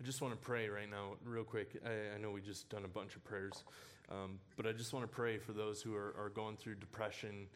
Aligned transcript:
I 0.00 0.04
just 0.06 0.22
want 0.22 0.32
to 0.32 0.38
pray 0.38 0.68
right 0.70 0.88
now, 0.90 1.16
real 1.24 1.44
quick. 1.44 1.78
I, 1.84 2.14
I 2.14 2.18
know 2.18 2.30
we 2.30 2.40
just 2.40 2.70
done 2.70 2.86
a 2.86 2.88
bunch 2.88 3.16
of 3.16 3.24
prayers, 3.24 3.64
um, 4.10 4.38
but 4.56 4.66
I 4.66 4.72
just 4.72 4.94
want 4.94 5.04
to 5.04 5.14
pray 5.14 5.36
for 5.36 5.52
those 5.52 5.82
who 5.82 5.94
are, 5.94 6.14
are 6.18 6.30
going 6.30 6.56
through 6.56 6.76
depression 6.76 7.46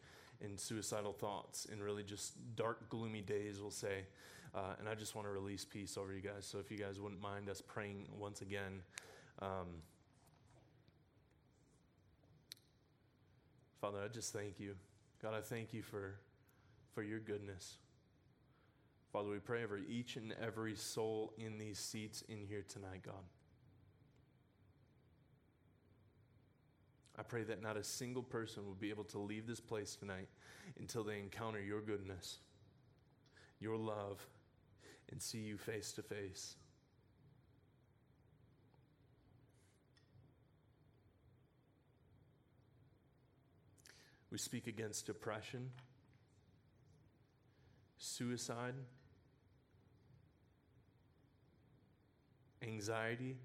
and 0.43 0.59
suicidal 0.59 1.11
thoughts 1.11 1.65
and 1.71 1.81
really 1.81 2.03
just 2.03 2.33
dark, 2.55 2.87
gloomy 2.89 3.21
days, 3.21 3.59
we'll 3.59 3.71
say. 3.71 4.03
Uh, 4.53 4.75
and 4.79 4.87
I 4.87 4.93
just 4.93 5.15
want 5.15 5.25
to 5.27 5.31
release 5.31 5.65
peace 5.65 5.97
over 5.97 6.13
you 6.13 6.21
guys. 6.21 6.45
So 6.45 6.59
if 6.59 6.69
you 6.69 6.77
guys 6.77 6.99
wouldn't 6.99 7.21
mind 7.21 7.49
us 7.49 7.61
praying 7.61 8.05
once 8.15 8.41
again. 8.41 8.81
Um, 9.41 9.81
Father, 13.81 13.99
I 14.03 14.07
just 14.07 14.33
thank 14.33 14.59
you. 14.59 14.75
God, 15.19 15.33
I 15.33 15.41
thank 15.41 15.73
you 15.73 15.81
for, 15.81 16.19
for 16.93 17.01
your 17.01 17.19
goodness. 17.19 17.77
Father, 19.15 19.29
we 19.29 19.39
pray 19.39 19.63
over 19.63 19.77
each 19.77 20.17
and 20.17 20.35
every 20.41 20.75
soul 20.75 21.31
in 21.37 21.57
these 21.57 21.79
seats 21.79 22.21
in 22.27 22.43
here 22.43 22.65
tonight, 22.67 23.01
God. 23.01 23.23
I 27.17 27.23
pray 27.23 27.43
that 27.43 27.61
not 27.61 27.77
a 27.77 27.83
single 27.85 28.23
person 28.23 28.65
will 28.65 28.75
be 28.75 28.89
able 28.89 29.05
to 29.05 29.19
leave 29.19 29.47
this 29.47 29.61
place 29.61 29.95
tonight 29.95 30.27
until 30.81 31.05
they 31.05 31.17
encounter 31.17 31.61
your 31.61 31.79
goodness, 31.79 32.39
your 33.61 33.77
love, 33.77 34.19
and 35.09 35.21
see 35.21 35.37
you 35.37 35.57
face 35.57 35.93
to 35.93 36.01
face. 36.01 36.57
We 44.29 44.37
speak 44.37 44.67
against 44.67 45.05
depression, 45.05 45.71
suicide, 47.97 48.73
anxiety. 52.65 53.35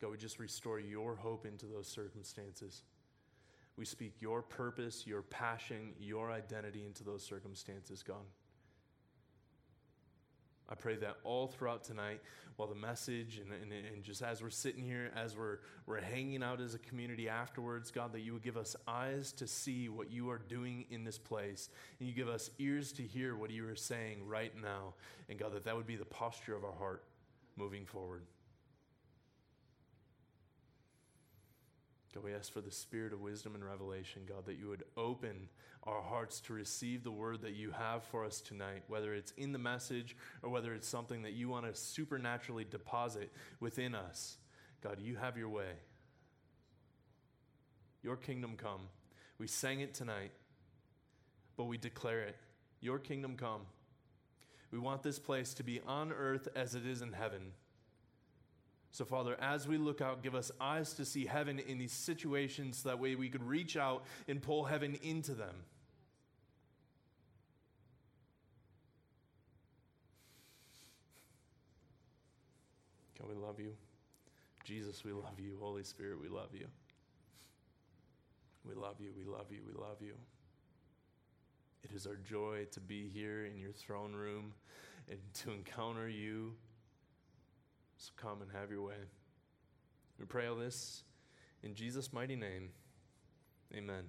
God, 0.00 0.10
we 0.10 0.16
just 0.16 0.38
restore 0.38 0.78
your 0.78 1.16
hope 1.16 1.46
into 1.46 1.66
those 1.66 1.86
circumstances. 1.86 2.82
We 3.76 3.84
speak 3.84 4.20
your 4.20 4.42
purpose, 4.42 5.06
your 5.06 5.22
passion, 5.22 5.94
your 5.98 6.30
identity 6.30 6.84
into 6.86 7.02
those 7.04 7.24
circumstances, 7.24 8.02
God. 8.02 8.24
I 10.68 10.74
pray 10.74 10.96
that 10.96 11.16
all 11.24 11.46
throughout 11.46 11.84
tonight, 11.84 12.20
while 12.56 12.68
the 12.68 12.74
message 12.74 13.38
and, 13.38 13.52
and, 13.52 13.72
and, 13.72 14.02
just 14.02 14.22
as 14.22 14.42
we're 14.42 14.48
sitting 14.48 14.82
here, 14.82 15.10
as 15.14 15.36
we're, 15.36 15.58
we're 15.86 16.00
hanging 16.00 16.42
out 16.42 16.60
as 16.60 16.74
a 16.74 16.78
community 16.78 17.28
afterwards, 17.28 17.90
God, 17.90 18.12
that 18.12 18.20
you 18.20 18.32
would 18.32 18.42
give 18.42 18.56
us 18.56 18.74
eyes 18.86 19.32
to 19.32 19.46
see 19.46 19.88
what 19.88 20.10
you 20.10 20.30
are 20.30 20.38
doing 20.38 20.86
in 20.90 21.04
this 21.04 21.18
place. 21.18 21.68
And 21.98 22.08
you 22.08 22.14
give 22.14 22.28
us 22.28 22.50
ears 22.58 22.92
to 22.92 23.02
hear 23.02 23.36
what 23.36 23.50
you 23.50 23.68
are 23.68 23.76
saying 23.76 24.26
right 24.26 24.52
now. 24.60 24.94
And 25.28 25.38
God, 25.38 25.52
that 25.52 25.64
that 25.64 25.76
would 25.76 25.86
be 25.86 25.96
the 25.96 26.04
posture 26.04 26.54
of 26.54 26.64
our 26.64 26.72
heart 26.72 27.04
moving 27.56 27.86
forward. 27.86 28.24
God, 32.14 32.22
we 32.22 32.32
ask 32.32 32.52
for 32.52 32.60
the 32.60 32.70
spirit 32.70 33.12
of 33.12 33.20
wisdom 33.20 33.56
and 33.56 33.64
revelation, 33.64 34.22
God, 34.28 34.46
that 34.46 34.56
you 34.56 34.68
would 34.68 34.84
open 34.96 35.48
our 35.82 36.00
hearts 36.00 36.40
to 36.42 36.52
receive 36.52 37.02
the 37.02 37.10
word 37.10 37.42
that 37.42 37.54
you 37.54 37.72
have 37.72 38.04
for 38.04 38.24
us 38.24 38.40
tonight, 38.40 38.84
whether 38.86 39.12
it's 39.12 39.32
in 39.32 39.52
the 39.52 39.58
message 39.58 40.16
or 40.42 40.48
whether 40.48 40.72
it's 40.72 40.86
something 40.86 41.22
that 41.22 41.32
you 41.32 41.48
want 41.48 41.66
to 41.66 41.74
supernaturally 41.74 42.64
deposit 42.64 43.32
within 43.58 43.96
us. 43.96 44.38
God, 44.80 45.00
you 45.00 45.16
have 45.16 45.36
your 45.36 45.48
way. 45.48 45.72
Your 48.02 48.16
kingdom 48.16 48.56
come. 48.56 48.82
We 49.38 49.48
sang 49.48 49.80
it 49.80 49.94
tonight, 49.94 50.30
but 51.56 51.64
we 51.64 51.78
declare 51.78 52.20
it. 52.20 52.36
Your 52.80 52.98
kingdom 52.98 53.36
come. 53.36 53.62
We 54.74 54.80
want 54.80 55.04
this 55.04 55.20
place 55.20 55.54
to 55.54 55.62
be 55.62 55.80
on 55.86 56.12
earth 56.12 56.48
as 56.56 56.74
it 56.74 56.84
is 56.84 57.00
in 57.00 57.12
heaven. 57.12 57.52
So, 58.90 59.04
Father, 59.04 59.36
as 59.40 59.68
we 59.68 59.78
look 59.78 60.00
out, 60.00 60.20
give 60.20 60.34
us 60.34 60.50
eyes 60.60 60.94
to 60.94 61.04
see 61.04 61.26
heaven 61.26 61.60
in 61.60 61.78
these 61.78 61.92
situations 61.92 62.78
so 62.78 62.88
that 62.88 62.98
way 62.98 63.14
we 63.14 63.28
could 63.28 63.44
reach 63.44 63.76
out 63.76 64.02
and 64.26 64.42
pull 64.42 64.64
heaven 64.64 64.98
into 65.00 65.32
them. 65.34 65.54
God, 73.16 73.28
we 73.28 73.36
love 73.36 73.60
you. 73.60 73.74
Jesus, 74.64 75.04
we 75.04 75.12
love 75.12 75.38
you. 75.38 75.56
Holy 75.60 75.84
Spirit, 75.84 76.20
we 76.20 76.28
love 76.28 76.50
you. 76.52 76.66
We 78.68 78.74
love 78.74 78.96
you, 78.98 79.12
we 79.16 79.24
love 79.24 79.46
you, 79.52 79.60
we 79.64 79.80
love 79.80 79.98
you. 80.00 80.14
It 81.84 81.94
is 81.94 82.06
our 82.06 82.16
joy 82.16 82.66
to 82.72 82.80
be 82.80 83.08
here 83.08 83.44
in 83.44 83.58
your 83.58 83.72
throne 83.72 84.14
room 84.14 84.54
and 85.08 85.18
to 85.42 85.52
encounter 85.52 86.08
you 86.08 86.54
so 87.98 88.10
come 88.16 88.42
and 88.42 88.50
have 88.52 88.70
your 88.70 88.82
way. 88.82 88.94
We 90.18 90.24
pray 90.24 90.46
all 90.46 90.56
this 90.56 91.02
in 91.62 91.74
Jesus' 91.74 92.12
mighty 92.12 92.36
name. 92.36 92.70
Amen. 93.74 94.04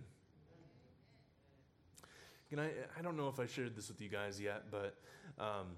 And 2.52 2.62
I, 2.62 2.70
I 2.98 3.02
don't 3.02 3.18
know 3.18 3.28
if 3.28 3.40
I 3.40 3.46
shared 3.46 3.76
this 3.76 3.90
with 3.90 4.00
you 4.00 4.08
guys 4.08 4.40
yet, 4.40 4.72
but 4.72 4.96
um, 5.38 5.76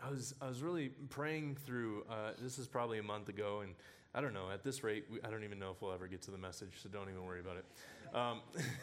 I, 0.00 0.10
was, 0.10 0.34
I 0.40 0.46
was 0.46 0.62
really 0.62 0.90
praying 1.08 1.56
through, 1.66 2.04
uh, 2.08 2.32
this 2.40 2.58
is 2.58 2.68
probably 2.68 2.98
a 2.98 3.02
month 3.02 3.28
ago, 3.28 3.60
and 3.62 3.74
I 4.14 4.20
don't 4.20 4.34
know, 4.34 4.50
at 4.52 4.62
this 4.62 4.84
rate, 4.84 5.06
we, 5.10 5.18
I 5.24 5.30
don't 5.30 5.42
even 5.42 5.58
know 5.58 5.72
if 5.72 5.82
we'll 5.82 5.92
ever 5.92 6.06
get 6.06 6.22
to 6.22 6.30
the 6.30 6.38
message, 6.38 6.74
so 6.80 6.88
don't 6.88 7.08
even 7.08 7.24
worry 7.24 7.40
about 7.40 7.56
it. 7.56 8.16
Um, 8.16 8.40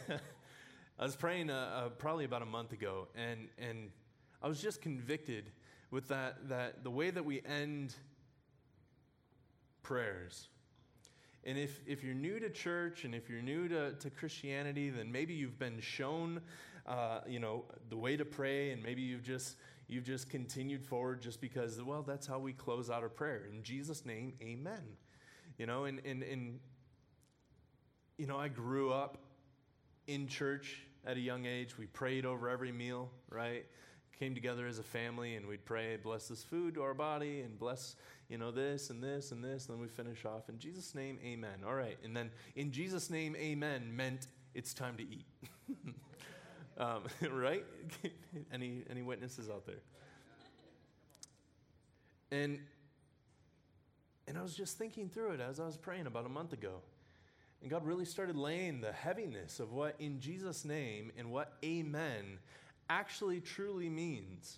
I 0.99 1.03
was 1.03 1.15
praying 1.15 1.49
uh, 1.49 1.85
uh, 1.85 1.89
probably 1.89 2.25
about 2.25 2.41
a 2.41 2.45
month 2.45 2.73
ago, 2.73 3.07
and, 3.15 3.47
and 3.57 3.89
I 4.41 4.47
was 4.47 4.61
just 4.61 4.81
convicted 4.81 5.51
with 5.89 6.07
that, 6.09 6.49
that 6.49 6.83
the 6.83 6.91
way 6.91 7.09
that 7.09 7.25
we 7.25 7.41
end 7.45 7.95
prayers. 9.81 10.47
And 11.43 11.57
if, 11.57 11.79
if 11.87 12.03
you're 12.03 12.13
new 12.13 12.39
to 12.39 12.49
church 12.49 13.03
and 13.03 13.15
if 13.15 13.29
you're 13.29 13.41
new 13.41 13.67
to, 13.67 13.93
to 13.93 14.09
Christianity, 14.11 14.89
then 14.89 15.11
maybe 15.11 15.33
you've 15.33 15.57
been 15.57 15.79
shown, 15.79 16.39
uh, 16.85 17.21
you 17.27 17.39
know, 17.39 17.65
the 17.89 17.97
way 17.97 18.15
to 18.15 18.25
pray, 18.25 18.71
and 18.71 18.83
maybe 18.83 19.01
you've 19.01 19.23
just 19.23 19.55
you've 19.87 20.05
just 20.05 20.29
continued 20.29 20.85
forward 20.85 21.21
just 21.21 21.41
because, 21.41 21.81
well, 21.81 22.01
that's 22.01 22.25
how 22.25 22.39
we 22.39 22.53
close 22.53 22.89
out 22.89 23.03
a 23.03 23.09
prayer. 23.09 23.47
In 23.51 23.61
Jesus' 23.61 24.05
name, 24.05 24.33
amen. 24.41 24.83
You 25.57 25.65
know, 25.65 25.83
and, 25.83 25.99
and, 26.05 26.23
and 26.23 26.59
you 28.17 28.25
know, 28.25 28.37
I 28.37 28.47
grew 28.47 28.93
up 28.93 29.17
in 30.07 30.27
church 30.27 30.81
at 31.05 31.17
a 31.17 31.19
young 31.19 31.45
age. 31.45 31.77
We 31.77 31.87
prayed 31.87 32.25
over 32.25 32.49
every 32.49 32.71
meal, 32.71 33.09
right? 33.29 33.65
Came 34.19 34.35
together 34.35 34.67
as 34.67 34.79
a 34.79 34.83
family 34.83 35.35
and 35.35 35.47
we'd 35.47 35.65
pray, 35.65 35.97
bless 35.97 36.27
this 36.27 36.43
food 36.43 36.75
to 36.75 36.83
our 36.83 36.93
body 36.93 37.41
and 37.41 37.57
bless 37.57 37.95
you 38.31 38.37
know, 38.37 38.49
this 38.49 38.89
and 38.89 39.03
this 39.03 39.33
and 39.33 39.43
this. 39.43 39.67
And 39.67 39.75
then 39.75 39.81
we 39.81 39.89
finish 39.89 40.23
off 40.23 40.47
in 40.47 40.57
Jesus' 40.57 40.95
name, 40.95 41.19
amen. 41.21 41.63
All 41.67 41.75
right. 41.75 41.97
And 42.01 42.15
then 42.15 42.31
in 42.55 42.71
Jesus' 42.71 43.09
name, 43.09 43.35
amen 43.35 43.93
meant 43.93 44.27
it's 44.55 44.73
time 44.73 44.95
to 44.97 45.03
eat. 45.03 45.25
um, 46.77 47.03
right? 47.31 47.65
any, 48.53 48.83
any 48.89 49.01
witnesses 49.01 49.49
out 49.49 49.65
there? 49.65 49.81
And, 52.31 52.59
and 54.27 54.37
I 54.37 54.41
was 54.41 54.55
just 54.55 54.77
thinking 54.77 55.09
through 55.09 55.31
it 55.31 55.41
as 55.41 55.59
I 55.59 55.65
was 55.65 55.75
praying 55.75 56.07
about 56.07 56.25
a 56.25 56.29
month 56.29 56.53
ago. 56.53 56.75
And 57.61 57.69
God 57.69 57.85
really 57.85 58.05
started 58.05 58.35
laying 58.35 58.81
the 58.81 58.91
heaviness 58.91 59.59
of 59.59 59.71
what 59.71 59.95
in 59.99 60.19
Jesus' 60.19 60.65
name 60.65 61.11
and 61.17 61.31
what 61.31 61.53
amen 61.63 62.39
actually 62.89 63.39
truly 63.39 63.89
means. 63.89 64.57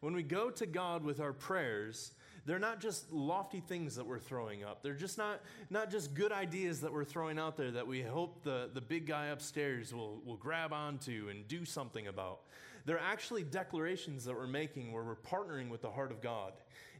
When 0.00 0.14
we 0.14 0.22
go 0.22 0.50
to 0.50 0.66
God 0.66 1.04
with 1.04 1.20
our 1.20 1.32
prayers, 1.32 2.12
they're 2.44 2.58
not 2.58 2.80
just 2.80 3.12
lofty 3.12 3.60
things 3.60 3.94
that 3.96 4.04
we're 4.04 4.18
throwing 4.18 4.64
up. 4.64 4.82
They're 4.82 4.94
just 4.94 5.16
not, 5.16 5.40
not 5.70 5.90
just 5.90 6.14
good 6.14 6.32
ideas 6.32 6.80
that 6.80 6.92
we're 6.92 7.04
throwing 7.04 7.38
out 7.38 7.56
there 7.56 7.70
that 7.70 7.86
we 7.86 8.02
hope 8.02 8.42
the, 8.42 8.68
the 8.74 8.80
big 8.80 9.06
guy 9.06 9.26
upstairs 9.26 9.94
will, 9.94 10.20
will 10.24 10.36
grab 10.36 10.72
onto 10.72 11.28
and 11.30 11.46
do 11.46 11.64
something 11.64 12.08
about. 12.08 12.40
They're 12.84 12.98
actually 12.98 13.44
declarations 13.44 14.24
that 14.24 14.34
we're 14.34 14.48
making 14.48 14.92
where 14.92 15.04
we're 15.04 15.14
partnering 15.14 15.68
with 15.68 15.82
the 15.82 15.90
heart 15.90 16.10
of 16.10 16.20
God. 16.20 16.52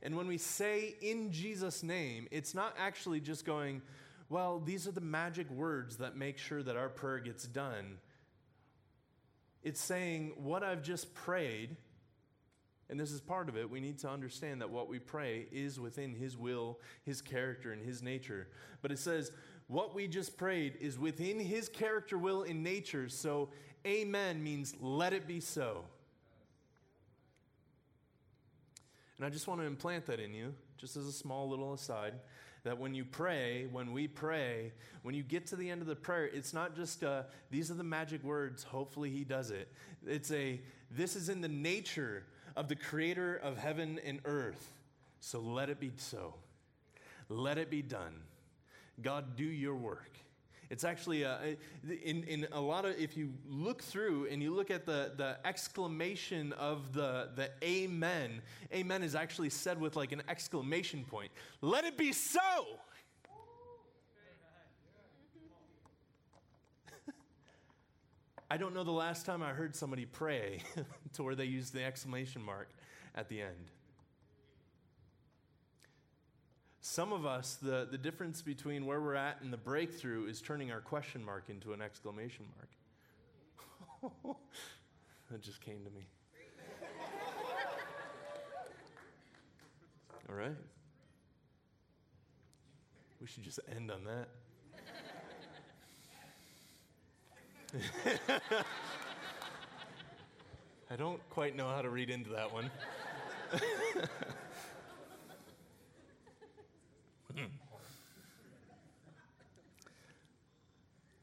And 0.03 0.17
when 0.17 0.29
we 0.29 0.39
say 0.39 0.95
in 1.01 1.33
Jesus' 1.33 1.83
name, 1.83 2.29
it's 2.31 2.55
not 2.55 2.77
actually 2.79 3.21
just 3.21 3.45
going, 3.45 3.83
well, 4.29 4.61
these 4.61 4.89
are 4.89 4.93
the 4.93 5.01
magic 5.01 5.51
words 5.51 5.99
that 5.99 6.17
make 6.17 6.39
sure 6.39 6.63
that 6.63 6.77
our 6.77 6.89
prayer 6.89 7.19
gets 7.19 7.47
done. 7.47 7.99
It's 9.63 9.81
saying, 9.81 10.33
what 10.37 10.63
I've 10.63 10.83
just 10.83 11.15
prayed 11.15 11.77
and 12.93 13.01
this 13.01 13.11
is 13.11 13.23
part 13.23 13.49
of 13.49 13.57
it. 13.57 13.71
We 13.71 13.81
need 13.81 13.99
to 14.01 14.11
understand 14.11 14.61
that 14.61 14.69
what 14.69 14.87
we 14.87 14.99
pray 14.99 15.47
is 15.51 15.81
within 15.81 16.15
His 16.15 16.37
will, 16.37 16.79
His 17.05 17.23
character, 17.23 17.73
and 17.73 17.83
His 17.83 18.03
nature. 18.03 18.49
But 18.83 18.93
it 18.93 18.99
says, 18.99 19.33
what 19.67 19.95
we 19.95 20.07
just 20.07 20.37
prayed 20.37 20.77
is 20.79 20.99
within 20.99 21.41
His 21.41 21.71
character, 21.71 22.19
will, 22.19 22.43
and 22.43 22.63
nature. 22.63 23.09
So, 23.09 23.49
Amen 23.87 24.45
means 24.45 24.75
let 24.79 25.15
it 25.15 25.27
be 25.27 25.41
so. 25.41 25.87
And 29.17 29.25
I 29.25 29.31
just 29.31 29.49
want 29.49 29.63
to 29.63 29.67
implant 29.67 30.05
that 30.07 30.21
in 30.21 30.35
you, 30.35 30.53
just 30.77 30.99
as 30.99 31.07
a 31.07 31.13
small 31.13 31.49
little 31.49 31.73
aside, 31.73 32.13
that 32.65 32.79
when 32.79 32.95
you 32.95 33.05
pray, 33.05 33.67
when 33.73 33.93
we 33.93 34.07
pray, 34.07 34.73
when 35.03 35.15
you 35.15 35.23
get 35.23 35.47
to 35.49 35.57
the 35.57 35.69
end 35.69 35.81
of 35.81 35.87
the 35.87 35.97
prayer, 35.97 36.27
it's 36.27 36.53
not 36.53 36.77
just 36.77 37.03
uh, 37.03 37.23
these 37.51 37.71
are 37.71 37.75
the 37.75 37.85
magic 37.85 38.23
words, 38.23 38.63
hopefully 38.63 39.11
he 39.11 39.25
does 39.25 39.51
it. 39.51 39.69
It's 40.07 40.31
a 40.31 40.61
this 40.91 41.17
is 41.17 41.29
in 41.29 41.41
the 41.41 41.49
nature 41.49 42.25
of 42.55 42.69
the 42.69 42.77
creator 42.77 43.37
of 43.37 43.59
heaven 43.59 43.99
and 44.05 44.21
earth. 44.25 44.73
So 45.21 45.41
let 45.41 45.71
it 45.71 45.81
be 45.81 45.93
so. 45.97 46.35
Let 47.29 47.59
it 47.59 47.71
be 47.71 47.83
done. 47.83 48.15
God, 49.01 49.37
do 49.37 49.45
your 49.45 49.75
work. 49.75 50.11
It's 50.73 50.85
actually 50.85 51.25
uh, 51.27 51.33
uh, 51.33 51.39
a, 51.87 51.93
in, 52.03 52.25
in 52.25 52.47
a 52.51 52.61
lot 52.61 52.87
of, 52.87 52.99
if 52.99 53.15
you 53.15 53.35
look 53.47 53.83
through 53.83 54.29
and 54.31 54.43
you 54.43 54.55
look 54.55 54.71
at 54.71 54.87
the, 54.87 55.13
the 55.19 55.37
exclamation 55.45 56.55
of 56.55 56.95
the, 56.95 57.29
the 57.37 57.51
amen, 57.63 58.41
amen 58.73 59.03
is 59.03 59.15
actually 59.15 59.51
said 59.51 59.79
with 59.79 59.97
like 59.97 60.13
an 60.13 60.23
exclamation 60.31 61.05
point. 61.05 61.31
Let 61.61 61.85
it 61.85 61.99
be 61.99 62.11
so. 62.13 62.41
I 68.51 68.57
don't 68.57 68.73
know 68.73 68.83
the 68.83 68.93
last 68.93 69.27
time 69.27 69.43
I 69.43 69.51
heard 69.51 69.77
somebody 69.77 70.07
pray 70.07 70.63
to 71.13 71.23
where 71.23 71.35
they 71.35 71.45
used 71.45 71.75
the 71.75 71.85
exclamation 71.85 72.41
mark 72.41 72.71
at 73.15 73.29
the 73.29 73.43
end. 73.43 73.71
Some 76.85 77.13
of 77.13 77.25
us, 77.25 77.59
the, 77.63 77.87
the 77.89 77.97
difference 77.97 78.43
between 78.43 78.87
where 78.87 79.01
we're 79.01 79.15
at 79.15 79.41
and 79.41 79.53
the 79.53 79.57
breakthrough 79.57 80.27
is 80.27 80.41
turning 80.41 80.73
our 80.73 80.81
question 80.81 81.25
mark 81.25 81.45
into 81.49 81.73
an 81.73 81.81
exclamation 81.81 82.45
mark. 84.03 84.13
that 85.31 85.41
just 85.41 85.61
came 85.61 85.85
to 85.85 85.91
me. 85.91 86.05
All 90.29 90.35
right. 90.35 90.57
We 93.21 93.29
should 93.29 93.45
just 93.45 93.61
end 93.77 93.93
on 93.93 94.03
that. 94.03 94.29
I 100.91 100.97
don't 100.97 101.21
quite 101.31 101.55
know 101.55 101.69
how 101.69 101.81
to 101.81 101.91
read 101.91 102.11
into 102.11 102.31
that 102.31 102.53
one. 102.53 102.69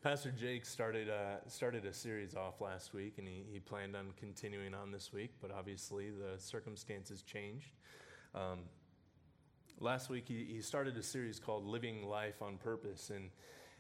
Pastor 0.01 0.31
Jake 0.31 0.65
started, 0.65 1.09
uh, 1.09 1.45
started 1.47 1.85
a 1.85 1.93
series 1.93 2.33
off 2.33 2.61
last 2.61 2.93
week, 2.93 3.15
and 3.17 3.27
he, 3.27 3.43
he 3.51 3.59
planned 3.59 3.97
on 3.97 4.13
continuing 4.17 4.73
on 4.73 4.91
this 4.91 5.11
week, 5.11 5.31
but 5.41 5.51
obviously 5.51 6.09
the 6.09 6.41
circumstances 6.41 7.21
changed. 7.21 7.71
Um, 8.33 8.59
last 9.77 10.09
week, 10.09 10.23
he, 10.25 10.47
he 10.49 10.61
started 10.61 10.95
a 10.95 11.03
series 11.03 11.37
called 11.37 11.65
Living 11.65 12.07
Life 12.07 12.41
on 12.41 12.55
Purpose, 12.57 13.11
and, 13.13 13.29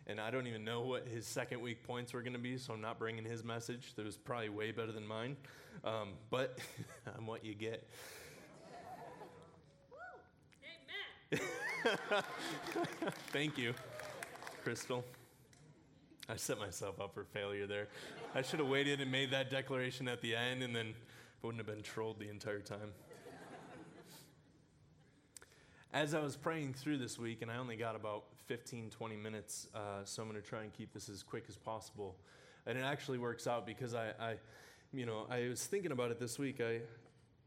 and 0.07 0.19
I 0.19 0.29
don't 0.29 0.45
even 0.45 0.65
know 0.65 0.81
what 0.81 1.07
his 1.07 1.25
second 1.25 1.61
week 1.61 1.83
points 1.83 2.11
were 2.11 2.21
going 2.21 2.33
to 2.33 2.39
be, 2.39 2.57
so 2.57 2.73
I'm 2.73 2.81
not 2.81 2.99
bringing 2.99 3.23
his 3.23 3.45
message. 3.45 3.93
That 3.95 4.05
was 4.05 4.17
probably 4.17 4.49
way 4.49 4.71
better 4.71 4.91
than 4.91 5.07
mine, 5.07 5.37
um, 5.85 6.09
but 6.29 6.59
I'm 7.17 7.27
what 7.27 7.45
you 7.45 7.55
get. 7.55 7.87
Thank 13.31 13.57
you, 13.57 13.73
Crystal. 14.63 15.03
I 16.27 16.35
set 16.35 16.59
myself 16.59 16.99
up 16.99 17.13
for 17.13 17.23
failure 17.23 17.67
there. 17.67 17.87
I 18.35 18.41
should 18.41 18.59
have 18.59 18.67
waited 18.67 19.01
and 19.01 19.11
made 19.11 19.31
that 19.31 19.49
declaration 19.49 20.07
at 20.07 20.21
the 20.21 20.35
end 20.35 20.61
and 20.61 20.75
then 20.75 20.93
wouldn't 21.41 21.59
have 21.59 21.73
been 21.73 21.83
trolled 21.83 22.19
the 22.19 22.29
entire 22.29 22.59
time. 22.59 22.91
As 25.91 26.13
I 26.13 26.19
was 26.19 26.35
praying 26.35 26.73
through 26.73 26.97
this 26.99 27.17
week, 27.17 27.41
and 27.41 27.49
I 27.49 27.57
only 27.57 27.75
got 27.75 27.95
about 27.95 28.25
15, 28.45 28.91
20 28.91 29.15
minutes, 29.15 29.67
uh, 29.73 30.03
so 30.03 30.21
I'm 30.21 30.29
going 30.29 30.39
to 30.39 30.47
try 30.47 30.61
and 30.61 30.71
keep 30.71 30.93
this 30.93 31.09
as 31.09 31.23
quick 31.23 31.45
as 31.49 31.55
possible. 31.55 32.15
And 32.67 32.77
it 32.77 32.83
actually 32.83 33.17
works 33.17 33.47
out 33.47 33.65
because 33.65 33.95
I, 33.95 34.09
I 34.19 34.35
you 34.93 35.07
know, 35.07 35.25
I 35.31 35.47
was 35.49 35.65
thinking 35.65 35.91
about 35.91 36.11
it 36.11 36.19
this 36.19 36.37
week. 36.37 36.61
I, 36.61 36.81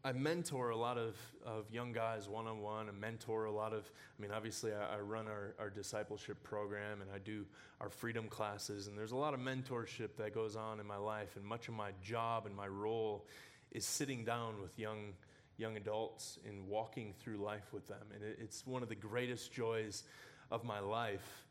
I 0.04 0.10
mentor 0.10 0.70
a 0.70 0.76
lot 0.76 0.98
of, 0.98 1.16
of 1.46 1.70
young 1.70 1.92
guys 1.92 2.28
one 2.28 2.48
on 2.48 2.60
one. 2.60 2.88
I 2.88 2.92
mentor 2.92 3.44
a 3.44 3.52
lot 3.52 3.72
of, 3.72 3.88
I 4.18 4.22
mean, 4.22 4.32
obviously, 4.32 4.72
I, 4.72 4.96
I, 4.96 4.98
run 4.98 5.28
our, 5.28 5.54
our 5.60 5.70
discipleship 5.70 6.42
program 6.42 7.00
and 7.02 7.10
I 7.14 7.18
do 7.18 7.46
our 7.80 7.88
freedom 7.88 8.26
classes. 8.26 8.88
And 8.88 8.98
there's 8.98 9.12
a 9.12 9.16
lot 9.16 9.32
of 9.32 9.38
mentorship 9.38 10.16
that 10.18 10.34
goes 10.34 10.56
on 10.56 10.80
in 10.80 10.86
my 10.88 10.96
life. 10.96 11.36
And 11.36 11.44
much 11.44 11.68
of 11.68 11.74
my 11.74 11.90
job 12.02 12.46
and 12.46 12.56
my 12.56 12.66
role 12.66 13.26
is 13.70 13.84
sitting 13.84 14.24
down 14.24 14.60
with 14.60 14.76
young, 14.76 15.12
young 15.56 15.76
adults 15.76 16.40
and 16.48 16.66
walking 16.66 17.14
through 17.20 17.36
life 17.36 17.72
with 17.72 17.86
them. 17.86 18.06
And 18.12 18.24
it, 18.24 18.38
it's 18.42 18.66
one 18.66 18.82
of 18.82 18.88
the 18.88 18.96
greatest 18.96 19.52
joys 19.52 20.02
of 20.50 20.64
my 20.64 20.80
life. 20.80 21.44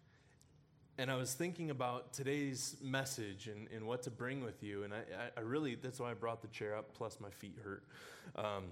And 1.01 1.09
I 1.09 1.15
was 1.15 1.33
thinking 1.33 1.71
about 1.71 2.13
today's 2.13 2.75
message 2.80 3.48
and, 3.48 3.68
and 3.75 3.88
what 3.88 4.03
to 4.03 4.12
bring 4.12 4.44
with 4.44 4.62
you. 4.62 4.83
And 4.83 4.94
I, 4.94 5.00
I 5.36 5.39
really, 5.39 5.74
that's 5.74 6.00
why 6.00 6.12
I 6.12 6.13
brought 6.13 6.44
the 6.44 6.48
chair 6.50 6.75
up, 6.75 6.94
plus 6.94 7.19
my 7.19 7.31
feet 7.31 7.57
hurt. 7.63 7.83
Um, 8.36 8.65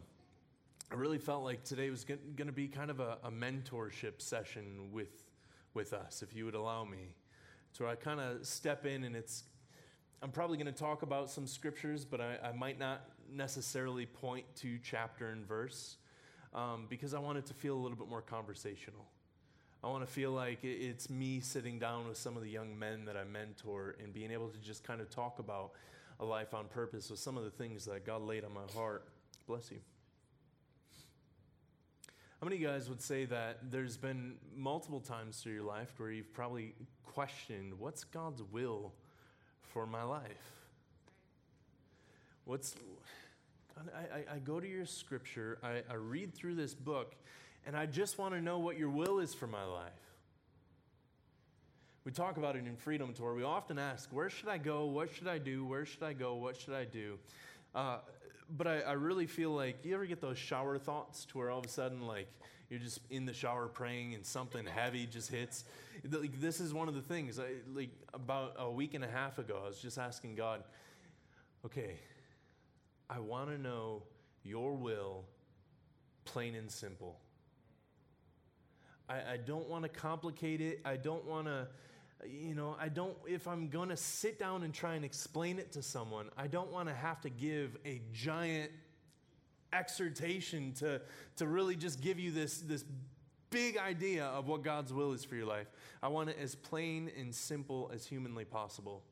I 0.92 0.94
really 0.94 1.18
felt 1.18 1.44
like 1.44 1.64
today 1.64 1.90
was 1.90 2.04
going 2.04 2.20
to 2.38 2.52
be 2.52 2.68
kind 2.68 2.92
of 2.92 3.00
a, 3.00 3.18
a, 3.24 3.32
mentorship 3.32 4.22
session 4.22 4.92
with, 4.92 5.24
with 5.74 5.92
us, 5.92 6.22
if 6.22 6.36
you 6.36 6.46
would 6.46 6.54
allow 6.54 6.86
me. 6.86 7.16
So 7.72 7.88
I 7.88 7.96
kind 7.96 8.20
of 8.20 8.46
step 8.46 8.86
in, 8.86 9.06
and 9.06 9.16
it's, 9.16 9.46
I'm 10.22 10.30
probably 10.30 10.58
going 10.58 10.72
to 10.72 10.80
talk 10.80 11.02
about 11.02 11.32
some 11.32 11.48
scriptures, 11.48 12.06
but 12.06 12.22
I, 12.22 12.38
I, 12.44 12.52
might 12.52 12.78
not 12.78 13.06
necessarily 13.34 14.06
point 14.06 14.46
to 14.58 14.78
chapter 14.84 15.30
and 15.30 15.48
verse 15.48 15.98
um, 16.54 16.86
because 16.92 17.16
I 17.16 17.20
want 17.20 17.40
it 17.40 17.48
to 17.48 17.56
feel 17.56 17.74
a 17.74 17.82
little 17.82 17.98
bit 17.98 18.08
more 18.08 18.22
conversational. 18.22 19.08
I 19.84 19.88
want 19.88 20.06
to 20.06 20.12
feel 20.12 20.32
like 20.32 20.60
it's 20.64 21.10
me 21.10 21.40
sitting 21.40 21.80
down 21.80 22.08
with 22.08 22.18
some 22.18 22.36
of 22.36 22.44
the 22.44 22.50
young 22.50 22.78
men 22.78 23.06
that 23.06 23.16
I 23.16 23.24
mentor 23.24 23.96
and 24.04 24.14
being 24.14 24.32
able 24.32 24.50
to 24.50 24.58
just 24.60 24.84
kind 24.84 25.00
of 25.00 25.10
talk 25.10 25.40
about 25.40 25.72
a 26.20 26.26
life 26.26 26.54
on 26.54 26.68
purpose 26.68 27.10
with 27.10 27.20
some 27.20 27.38
of 27.38 27.46
the 27.46 27.50
things 27.50 27.86
that 27.86 28.06
God 28.06 28.22
laid 28.22 28.44
on 28.44 28.54
my 28.54 28.66
heart. 28.76 29.08
Bless 29.48 29.72
you. 29.72 29.78
How 32.42 32.46
many 32.46 32.58
of 32.58 32.62
you 32.62 32.68
guys 32.68 32.90
would 32.90 33.02
say 33.02 33.26
that 33.26 33.72
there's 33.72 33.96
been 33.96 34.36
multiple 34.56 35.00
times 35.00 35.40
through 35.42 35.54
your 35.54 35.64
life 35.64 35.94
where 35.98 36.12
you've 36.12 36.34
probably 36.34 36.74
questioned 37.06 37.78
what's 37.80 38.04
God's 38.04 38.44
will 38.44 38.94
for 39.62 39.86
my 39.86 40.04
life? 40.04 40.52
What's 42.44 42.76
I, 43.78 44.18
I, 44.18 44.36
I 44.36 44.40
go 44.40 44.60
to 44.60 44.68
your 44.68 44.86
scripture, 44.86 45.58
I, 45.64 45.84
I 45.90 45.96
read 45.96 46.34
through 46.34 46.56
this 46.56 46.74
book, 46.74 47.16
and 47.66 47.76
I 47.76 47.86
just 47.86 48.18
want 48.18 48.34
to 48.34 48.42
know 48.42 48.60
what 48.60 48.78
your 48.78 48.90
will 48.90 49.20
is 49.20 49.34
for 49.34 49.48
my 49.48 49.64
life. 49.64 49.92
We 52.06 52.12
talk 52.12 52.38
about 52.38 52.56
it 52.56 52.66
in 52.66 52.76
Freedom 52.76 53.14
Tour. 53.14 53.36
We 53.36 53.44
often 53.44 53.78
ask, 53.78 54.10
Where 54.12 54.30
should 54.30 54.48
I 54.48 54.58
go? 54.58 54.86
What 54.86 55.14
should 55.14 55.28
I 55.28 55.38
do? 55.38 55.66
Where 55.66 55.86
should 55.86 56.04
I 56.04 56.14
go? 56.14 56.36
What 56.36 56.58
should 56.58 56.74
I 56.74 56.86
do? 56.86 57.20
Uh, 57.76 57.98
but 58.50 58.66
I, 58.66 58.80
I, 58.80 58.92
really 58.94 59.28
feel 59.28 59.52
like 59.52 59.86
you 59.86 59.94
ever 59.94 60.08
get 60.08 60.22
those 60.22 60.38
shower 60.38 60.80
thoughts 60.80 61.26
to 61.26 61.38
where 61.38 61.52
all 61.52 61.60
of 61.60 61.66
a 61.66 61.70
sudden, 61.70 62.08
like, 62.08 62.28
you're 62.70 62.80
just 62.80 63.00
in 63.12 63.26
the 63.26 63.34
shower 63.34 63.68
praying 63.68 64.16
and 64.16 64.26
something 64.26 64.66
heavy 64.66 65.06
just 65.06 65.30
hits. 65.30 65.66
Like, 66.10 66.40
this 66.42 66.60
is 66.60 66.74
one 66.74 66.88
of 66.88 66.96
the 66.96 67.02
things. 67.02 67.40
I, 67.40 67.44
like 67.74 67.92
about 68.14 68.56
a 68.58 68.72
week 68.72 68.96
and 68.96 69.04
a 69.04 69.08
half 69.08 69.38
ago, 69.38 69.62
I 69.64 69.68
was 69.68 69.80
just 69.80 69.98
asking 70.00 70.36
God, 70.36 70.64
okay, 71.66 72.00
I 73.10 73.20
want 73.20 73.50
to 73.50 73.58
know 73.58 74.04
your 74.44 74.74
will, 74.74 75.26
plain 76.26 76.56
and 76.56 76.72
simple. 76.72 77.20
I, 79.10 79.34
I 79.34 79.38
don't 79.38 79.68
want 79.68 79.84
to 79.84 79.90
complicate 79.90 80.62
it. 80.62 80.82
I 80.86 80.96
don't 80.96 81.26
want 81.26 81.48
to, 81.48 81.68
you 82.28 82.54
know, 82.54 82.76
I 82.80 82.90
don't, 82.90 83.18
if 83.28 83.48
I'm 83.48 83.70
going 83.70 83.90
to 83.90 83.98
sit 83.98 84.38
down 84.38 84.64
and 84.64 84.74
try 84.74 84.96
and 84.96 85.04
explain 85.04 85.58
it 85.58 85.72
to 85.74 85.82
someone, 85.82 86.30
I 86.38 86.48
don't 86.48 86.72
want 86.72 86.88
to 86.90 86.94
have 86.94 87.20
to 87.22 87.30
give 87.30 87.78
a 87.86 88.02
giant 88.14 88.72
exhortation 89.74 90.74
to, 90.74 91.02
to 91.38 91.48
really 91.48 91.76
just 91.76 92.02
give 92.02 92.20
you 92.20 92.32
this, 92.32 92.60
this 92.60 92.84
big 93.50 93.78
idea 93.78 94.26
of 94.26 94.48
what 94.48 94.64
God's 94.64 94.94
will 94.94 95.14
is 95.14 95.24
for 95.24 95.36
your 95.36 95.46
life. 95.46 95.68
I 96.04 96.08
want 96.08 96.30
it 96.30 96.38
as 96.42 96.56
plain 96.56 97.12
and 97.18 97.34
simple 97.34 97.92
as 97.94 98.06
humanly 98.06 98.46
possible. 98.46 99.04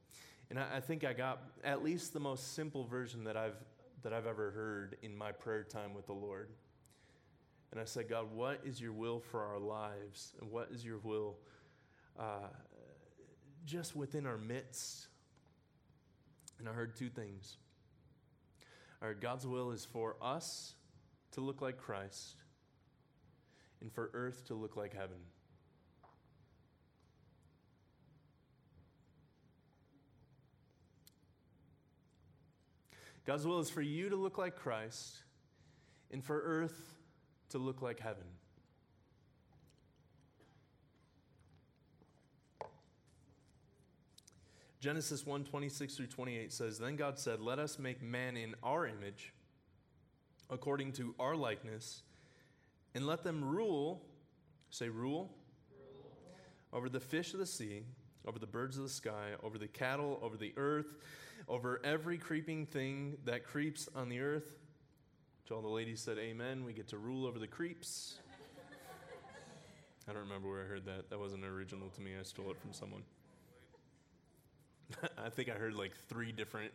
And 0.50 0.60
I, 0.60 0.78
I 0.78 0.80
think 0.80 1.04
I 1.04 1.14
got 1.14 1.42
at 1.64 1.84
least 1.84 2.14
the 2.14 2.20
most 2.20 2.54
simple 2.54 2.86
version 2.86 3.24
that 3.24 3.36
I've, 3.36 3.58
that 4.04 4.14
I've 4.14 4.28
ever 4.28 4.52
heard 4.52 4.98
in 5.02 5.18
my 5.18 5.32
prayer 5.32 5.64
time 5.64 5.94
with 5.94 6.06
the 6.06 6.14
Lord. 6.14 6.50
And 7.72 7.82
I 7.82 7.86
said, 7.86 8.10
God, 8.10 8.32
what 8.34 8.62
is 8.64 8.80
your 8.80 8.94
will 8.94 9.20
for 9.20 9.44
our 9.44 9.60
lives? 9.60 10.34
And 10.42 10.50
what 10.52 10.70
is 10.72 10.86
your 10.86 11.00
will 11.00 11.36
uh, 12.18 12.48
just 13.66 13.96
within 13.96 14.26
our 14.26 14.38
midst? 14.38 15.08
And 16.60 16.68
I 16.68 16.72
heard 16.72 16.96
two 16.96 17.10
things. 17.10 17.58
I 19.02 19.14
God's 19.14 19.46
will 19.46 19.72
is 19.72 19.86
for 19.86 20.16
us 20.22 20.74
to 21.34 21.42
look 21.42 21.62
like 21.62 21.78
Christ 21.78 22.36
and 23.82 23.92
for 23.92 24.10
earth 24.14 24.48
to 24.48 24.56
look 24.56 24.76
like 24.76 24.96
heaven. 24.96 25.18
God's 33.26 33.46
will 33.46 33.60
is 33.60 33.70
for 33.70 33.82
you 33.82 34.10
to 34.10 34.16
look 34.16 34.38
like 34.38 34.56
Christ 34.56 35.18
and 36.12 36.24
for 36.24 36.42
earth 36.42 36.97
to 37.50 37.58
look 37.58 37.82
like 37.82 38.00
heaven. 38.00 38.24
Genesis 44.80 45.26
1 45.26 45.44
26 45.44 45.96
through 45.96 46.08
28 46.08 46.54
says, 46.54 46.78
Then 46.78 46.96
God 46.96 47.18
said, 47.18 47.42
Let 47.42 47.58
us 47.58 47.80
make 47.80 48.02
man 48.02 48.38
in 48.38 48.54
our 48.62 48.86
image, 48.86 49.34
according 50.50 50.94
to 50.94 51.16
our 51.20 51.36
likeness, 51.36 52.04
and 52.94 53.08
let 53.08 53.24
them 53.24 53.44
rule, 53.44 54.04
say, 54.70 54.90
rule, 54.90 55.32
rule, 55.72 55.98
over 56.72 56.90
the 56.90 57.00
fish 57.00 57.34
of 57.34 57.40
the 57.40 57.46
sea, 57.46 57.84
over 58.28 58.38
the 58.38 58.48
birds 58.48 58.78
of 58.78 58.84
the 58.84 58.90
sky, 58.90 59.32
over 59.42 59.58
the 59.58 59.68
cattle, 59.68 60.20
over 60.22 60.38
the 60.38 60.54
earth, 60.58 60.96
over 61.50 61.82
every 61.84 62.18
creeping 62.18 62.66
thing 62.66 63.18
that 63.26 63.46
creeps 63.46 63.90
on 63.96 64.10
the 64.10 64.20
earth. 64.20 64.58
To 65.48 65.56
all 65.56 65.62
the 65.62 65.70
ladies 65.70 66.02
said, 66.02 66.18
Amen. 66.18 66.66
We 66.66 66.74
get 66.74 66.90
to 66.90 66.98
rule 66.98 67.26
over 67.26 67.40
the 67.40 67.48
creeps. 67.48 68.16
I 70.06 70.12
don't 70.12 70.24
remember 70.24 70.50
where 70.50 70.62
I 70.62 70.66
heard 70.66 70.86
that. 70.86 71.10
That 71.10 71.20
wasn't 71.20 71.46
original 71.46 71.88
to 71.90 72.02
me. 72.02 72.12
I 72.20 72.24
stole 72.24 72.52
it 72.52 72.60
from 72.60 72.74
someone. 72.74 73.04
I 75.18 75.30
think 75.30 75.50
I 75.50 75.54
heard 75.54 75.74
like 75.74 75.94
three 76.10 76.34
different, 76.34 76.74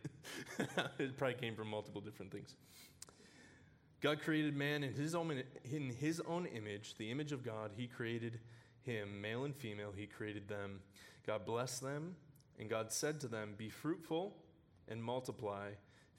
it 0.97 1.17
probably 1.17 1.35
came 1.35 1.55
from 1.55 1.67
multiple 1.67 2.01
different 2.01 2.31
things. 2.31 2.55
God 4.01 4.21
created 4.21 4.55
man 4.55 4.83
in 4.83 4.93
his, 4.93 5.13
own, 5.13 5.43
in 5.71 5.89
his 5.91 6.19
own 6.27 6.47
image, 6.47 6.95
the 6.97 7.11
image 7.11 7.31
of 7.31 7.43
God, 7.43 7.71
he 7.77 7.85
created 7.85 8.39
him, 8.81 9.21
male 9.21 9.45
and 9.45 9.55
female, 9.55 9.93
he 9.95 10.07
created 10.07 10.47
them. 10.47 10.79
God 11.27 11.45
blessed 11.45 11.81
them, 11.83 12.15
and 12.59 12.71
God 12.71 12.91
said 12.91 13.19
to 13.21 13.27
them, 13.27 13.53
Be 13.55 13.69
fruitful 13.69 14.35
and 14.87 15.03
multiply, 15.03 15.69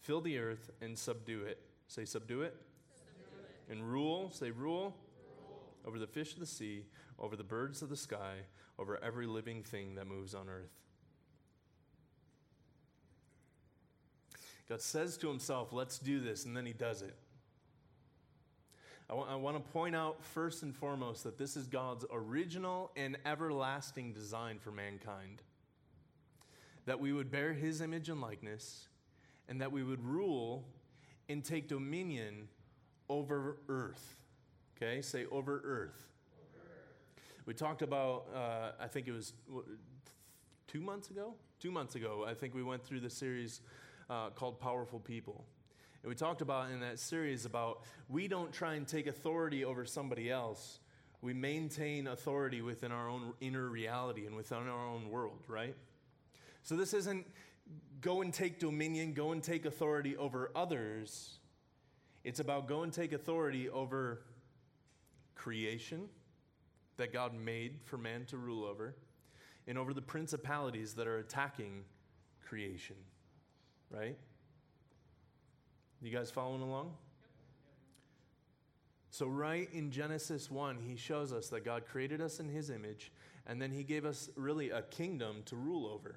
fill 0.01 0.21
the 0.21 0.39
earth 0.39 0.71
and 0.81 0.97
subdue 0.97 1.43
it. 1.43 1.59
Say, 1.89 2.05
subdue 2.05 2.43
it. 2.43 2.57
Subdue 2.95 3.45
it. 3.45 3.73
And 3.73 3.91
rule, 3.91 4.31
say, 4.31 4.51
rule. 4.51 4.83
rule 4.83 4.95
over 5.87 5.99
the 5.99 6.07
fish 6.07 6.33
of 6.33 6.41
the 6.41 6.47
sea, 6.47 6.85
over 7.19 7.37
the 7.37 7.45
birds 7.45 7.83
of 7.83 7.89
the 7.89 7.97
sky, 7.97 8.37
over 8.79 9.03
every 9.03 9.27
living 9.27 9.63
thing 9.63 9.95
that 9.97 10.07
moves 10.07 10.35
on 10.35 10.49
earth. 10.49 10.73
God 14.69 14.81
says 14.81 15.17
to 15.19 15.29
himself, 15.29 15.73
Let's 15.73 15.99
do 15.99 16.21
this, 16.21 16.45
and 16.45 16.57
then 16.57 16.67
he 16.67 16.73
does 16.73 17.03
it. 17.03 17.15
I, 19.11 19.13
w- 19.13 19.29
I 19.31 19.37
want 19.37 19.57
to 19.57 19.73
point 19.73 19.95
out 19.95 20.25
first 20.25 20.63
and 20.63 20.75
foremost 20.75 21.25
that 21.25 21.37
this 21.37 21.57
is 21.57 21.67
God's 21.67 22.07
original 22.11 22.91
and 22.97 23.19
everlasting 23.27 24.15
design 24.15 24.59
for 24.59 24.71
mankind. 24.71 25.43
That 26.87 27.01
we 27.01 27.13
would 27.13 27.31
bear 27.31 27.53
his 27.53 27.83
image 27.83 28.09
and 28.09 28.21
likeness, 28.21 28.89
and 29.49 29.61
that 29.61 29.71
we 29.71 29.83
would 29.83 30.03
rule 30.03 30.65
and 31.29 31.45
take 31.45 31.69
dominion 31.69 32.49
over 33.09 33.59
earth. 33.69 34.25
Okay, 34.77 35.03
say 35.03 35.27
over 35.31 35.63
earth. 35.65 36.09
We 37.47 37.53
talked 37.53 37.83
about, 37.83 38.27
uh, 38.35 38.73
I 38.81 38.87
think 38.89 39.07
it 39.07 39.13
was 39.13 39.35
two 40.67 40.81
months 40.81 41.11
ago? 41.11 41.35
Two 41.61 41.71
months 41.71 41.95
ago, 41.95 42.25
I 42.27 42.35
think 42.35 42.55
we 42.55 42.63
went 42.63 42.83
through 42.85 43.01
the 43.01 43.11
series 43.11 43.61
uh, 44.09 44.31
called 44.31 44.61
Powerful 44.61 44.99
People. 44.99 45.45
And 46.03 46.09
we 46.09 46.15
talked 46.15 46.43
about 46.43 46.71
in 46.71 46.81
that 46.81 46.99
series 46.99 47.45
about 47.45 47.83
we 48.09 48.29
don't 48.29 48.53
try 48.53 48.75
and 48.75 48.87
take 48.87 49.07
authority 49.07 49.65
over 49.65 49.85
somebody 49.85 50.31
else. 50.31 50.81
We 51.23 51.33
maintain 51.33 52.07
authority 52.07 52.61
within 52.61 52.93
our 52.93 53.09
own 53.09 53.33
inner 53.41 53.67
reality 53.67 54.27
and 54.27 54.37
within 54.37 54.59
our 54.59 54.87
own 54.87 55.09
world, 55.09 55.45
right? 55.49 55.75
So 56.63 56.77
this 56.77 56.93
isn't 56.93 57.27
go 58.01 58.23
and 58.23 58.33
take 58.33 58.59
dominion, 58.59 59.13
go 59.13 59.33
and 59.33 59.43
take 59.43 59.65
authority 59.65 60.17
over 60.17 60.51
others. 60.55 61.39
It's 62.23 62.41
about 62.41 62.69
go 62.69 62.83
and 62.83 62.93
take 62.93 63.13
authority 63.13 63.69
over 63.69 64.21
creation 65.35 66.09
that 66.97 67.13
God 67.13 67.35
made 67.35 67.81
for 67.85 67.99
man 67.99 68.25
to 68.27 68.37
rule 68.37 68.65
over 68.65 68.95
and 69.67 69.77
over 69.79 69.93
the 69.93 70.03
principalities 70.03 70.95
that 70.95 71.07
are 71.07 71.19
attacking 71.19 71.85
creation 72.47 72.97
right? 73.95 74.17
You 76.03 76.11
guys 76.11 76.31
following 76.31 76.63
along? 76.63 76.95
So, 79.11 79.27
right 79.27 79.69
in 79.73 79.91
Genesis 79.91 80.51
1, 80.51 80.79
he 80.85 80.97
shows 80.97 81.33
us 81.33 81.49
that 81.49 81.65
God 81.65 81.85
created 81.87 82.21
us 82.21 82.41
in 82.41 82.49
his 82.49 82.69
image, 82.69 83.13
and 83.47 83.63
then 83.63 83.71
he 83.71 83.85
gave 83.85 84.05
us 84.05 84.29
really 84.35 84.71
a 84.71 84.83
kingdom 84.83 85.43
to 85.47 85.57
rule 85.57 85.87
over. 85.87 86.17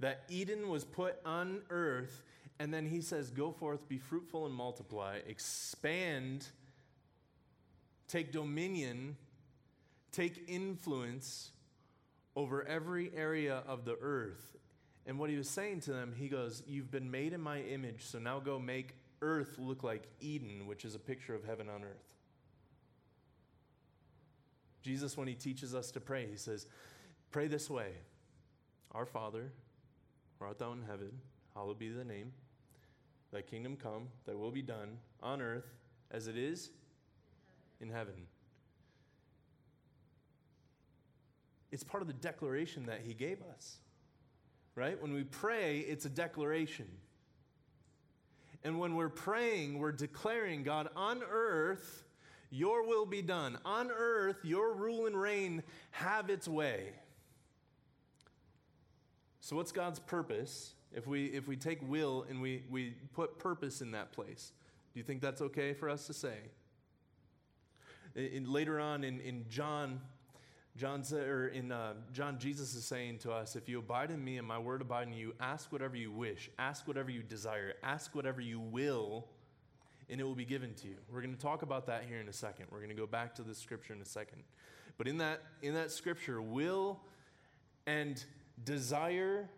That 0.00 0.24
Eden 0.28 0.68
was 0.68 0.84
put 0.84 1.16
on 1.24 1.62
earth, 1.70 2.22
and 2.58 2.72
then 2.72 2.86
he 2.86 3.00
says, 3.00 3.30
Go 3.30 3.50
forth, 3.50 3.88
be 3.88 3.98
fruitful 3.98 4.46
and 4.46 4.54
multiply, 4.54 5.20
expand, 5.26 6.46
take 8.08 8.32
dominion, 8.32 9.16
take 10.12 10.44
influence 10.48 11.50
over 12.34 12.66
every 12.66 13.10
area 13.16 13.62
of 13.66 13.84
the 13.84 13.96
earth. 14.00 14.56
And 15.06 15.18
what 15.18 15.30
he 15.30 15.36
was 15.36 15.48
saying 15.48 15.80
to 15.82 15.92
them, 15.92 16.14
he 16.16 16.28
goes, 16.28 16.62
You've 16.66 16.90
been 16.90 17.10
made 17.10 17.32
in 17.32 17.40
my 17.40 17.60
image, 17.62 18.04
so 18.04 18.18
now 18.18 18.38
go 18.38 18.58
make 18.58 18.96
earth 19.22 19.56
look 19.58 19.82
like 19.82 20.08
Eden, 20.20 20.66
which 20.66 20.84
is 20.84 20.94
a 20.94 20.98
picture 20.98 21.34
of 21.34 21.44
heaven 21.44 21.68
on 21.68 21.82
earth. 21.82 22.04
Jesus, 24.82 25.16
when 25.16 25.26
he 25.26 25.34
teaches 25.34 25.74
us 25.74 25.90
to 25.92 26.00
pray, 26.00 26.26
he 26.30 26.36
says, 26.36 26.66
Pray 27.30 27.48
this 27.48 27.68
way 27.68 27.92
Our 28.92 29.06
Father, 29.06 29.52
who 30.38 30.44
art 30.44 30.58
thou 30.58 30.72
in 30.72 30.82
heaven, 30.82 31.12
hallowed 31.54 31.78
be 31.78 31.88
thy 31.88 32.02
name. 32.02 32.32
Thy 33.32 33.42
kingdom 33.42 33.76
come, 33.76 34.08
thy 34.24 34.34
will 34.34 34.50
be 34.50 34.62
done 34.62 34.98
on 35.22 35.42
earth 35.42 35.74
as 36.10 36.26
it 36.28 36.36
is 36.36 36.70
in 37.80 37.90
heaven. 37.90 38.14
It's 41.72 41.82
part 41.84 42.02
of 42.02 42.06
the 42.06 42.14
declaration 42.14 42.86
that 42.86 43.00
he 43.04 43.12
gave 43.12 43.38
us. 43.54 43.78
Right? 44.74 45.00
When 45.00 45.14
we 45.14 45.24
pray, 45.24 45.80
it's 45.80 46.04
a 46.04 46.10
declaration. 46.10 46.86
And 48.62 48.78
when 48.78 48.94
we're 48.94 49.08
praying, 49.08 49.78
we're 49.78 49.92
declaring, 49.92 50.62
God, 50.62 50.88
on 50.96 51.22
earth, 51.30 52.04
your 52.50 52.86
will 52.86 53.06
be 53.06 53.22
done. 53.22 53.58
On 53.64 53.90
earth, 53.90 54.36
your 54.42 54.74
rule 54.74 55.06
and 55.06 55.20
reign 55.20 55.62
have 55.92 56.30
its 56.30 56.46
way. 56.46 56.92
So, 59.46 59.54
what's 59.54 59.70
God's 59.70 60.00
purpose 60.00 60.74
if 60.92 61.06
we, 61.06 61.26
if 61.26 61.46
we 61.46 61.54
take 61.54 61.78
will 61.88 62.26
and 62.28 62.42
we, 62.42 62.64
we 62.68 62.94
put 63.14 63.38
purpose 63.38 63.80
in 63.80 63.92
that 63.92 64.10
place? 64.10 64.50
Do 64.92 64.98
you 64.98 65.04
think 65.04 65.22
that's 65.22 65.40
okay 65.40 65.72
for 65.72 65.88
us 65.88 66.08
to 66.08 66.14
say? 66.14 66.34
In, 68.16 68.52
later 68.52 68.80
on 68.80 69.04
in, 69.04 69.20
in 69.20 69.44
John 69.48 70.00
John 70.76 71.04
or 71.12 71.46
in 71.46 71.70
uh, 71.70 71.92
John, 72.12 72.40
Jesus 72.40 72.74
is 72.74 72.84
saying 72.84 73.18
to 73.18 73.30
us, 73.30 73.54
if 73.54 73.68
you 73.68 73.78
abide 73.78 74.10
in 74.10 74.24
me 74.24 74.38
and 74.38 74.48
my 74.48 74.58
word 74.58 74.82
abide 74.82 75.06
in 75.06 75.12
you, 75.14 75.32
ask 75.38 75.70
whatever 75.70 75.94
you 75.94 76.10
wish, 76.10 76.50
ask 76.58 76.88
whatever 76.88 77.12
you 77.12 77.22
desire, 77.22 77.74
ask 77.84 78.16
whatever 78.16 78.40
you 78.40 78.58
will, 78.58 79.28
and 80.10 80.20
it 80.20 80.24
will 80.24 80.34
be 80.34 80.44
given 80.44 80.74
to 80.74 80.88
you. 80.88 80.96
We're 81.08 81.22
going 81.22 81.36
to 81.36 81.40
talk 81.40 81.62
about 81.62 81.86
that 81.86 82.02
here 82.08 82.18
in 82.18 82.28
a 82.28 82.32
second. 82.32 82.66
We're 82.72 82.78
going 82.80 82.90
to 82.90 82.96
go 82.96 83.06
back 83.06 83.36
to 83.36 83.42
the 83.42 83.54
scripture 83.54 83.94
in 83.94 84.00
a 84.00 84.06
second. 84.06 84.42
But 84.98 85.06
in 85.06 85.18
that, 85.18 85.40
in 85.62 85.74
that 85.74 85.92
scripture, 85.92 86.42
will 86.42 86.98
and 87.86 88.24
desire 88.62 89.48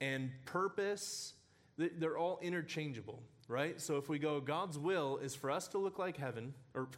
and 0.00 0.30
purpose, 0.44 1.34
they're 1.76 2.18
all 2.18 2.38
interchangeable, 2.42 3.22
right? 3.48 3.80
So 3.80 3.96
if 3.96 4.08
we 4.08 4.18
go, 4.18 4.40
God's 4.40 4.78
will 4.78 5.18
is 5.18 5.34
for 5.34 5.50
us 5.50 5.68
to 5.68 5.78
look 5.78 5.98
like 5.98 6.16
heaven, 6.16 6.54
or 6.74 6.88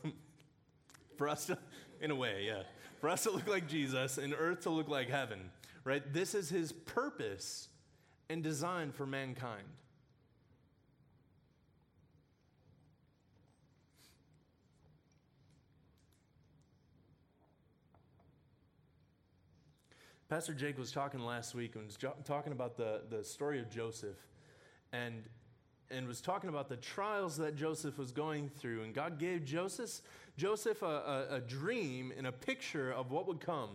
for 1.17 1.29
us 1.29 1.47
to, 1.47 1.59
in 2.01 2.11
a 2.11 2.15
way, 2.15 2.45
yeah 2.47 2.63
for 3.01 3.09
us 3.09 3.23
to 3.25 3.31
look 3.31 3.47
like 3.47 3.69
Jesus 3.69 4.19
and 4.19 4.35
earth 4.37 4.63
to 4.63 4.71
look 4.71 4.89
like 4.89 5.09
heaven, 5.09 5.51
right? 5.85 6.03
This 6.13 6.35
is 6.35 6.49
his 6.49 6.73
purpose 6.73 7.69
and 8.29 8.43
design 8.43 8.93
for 8.93 9.07
mankind. 9.07 9.67
Pastor 20.29 20.55
Jake 20.55 20.77
was 20.77 20.91
talking 20.91 21.21
last 21.21 21.55
week 21.55 21.77
and 21.77 21.87
was 21.87 21.95
jo- 21.95 22.17
talking 22.25 22.51
about 22.51 22.77
the, 22.77 23.03
the 23.11 23.23
story 23.23 23.61
of 23.61 23.71
Joseph 23.71 24.17
and, 24.93 25.23
and 25.89 26.09
was 26.09 26.21
talking 26.21 26.51
about 26.51 26.69
the 26.69 26.75
trials 26.79 27.37
that 27.37 27.55
Joseph 27.55 27.97
was 27.97 28.11
going 28.11 28.49
through. 28.49 28.83
And 28.83 28.93
God 28.93 29.21
gave 29.21 29.45
Joseph, 29.45 30.03
Joseph 30.37 30.83
a, 30.83 31.27
a, 31.31 31.37
a 31.37 31.41
dream 31.41 32.13
and 32.19 32.27
a 32.27 32.33
picture 32.33 32.91
of 32.91 33.13
what 33.13 33.29
would 33.29 33.39
come. 33.39 33.71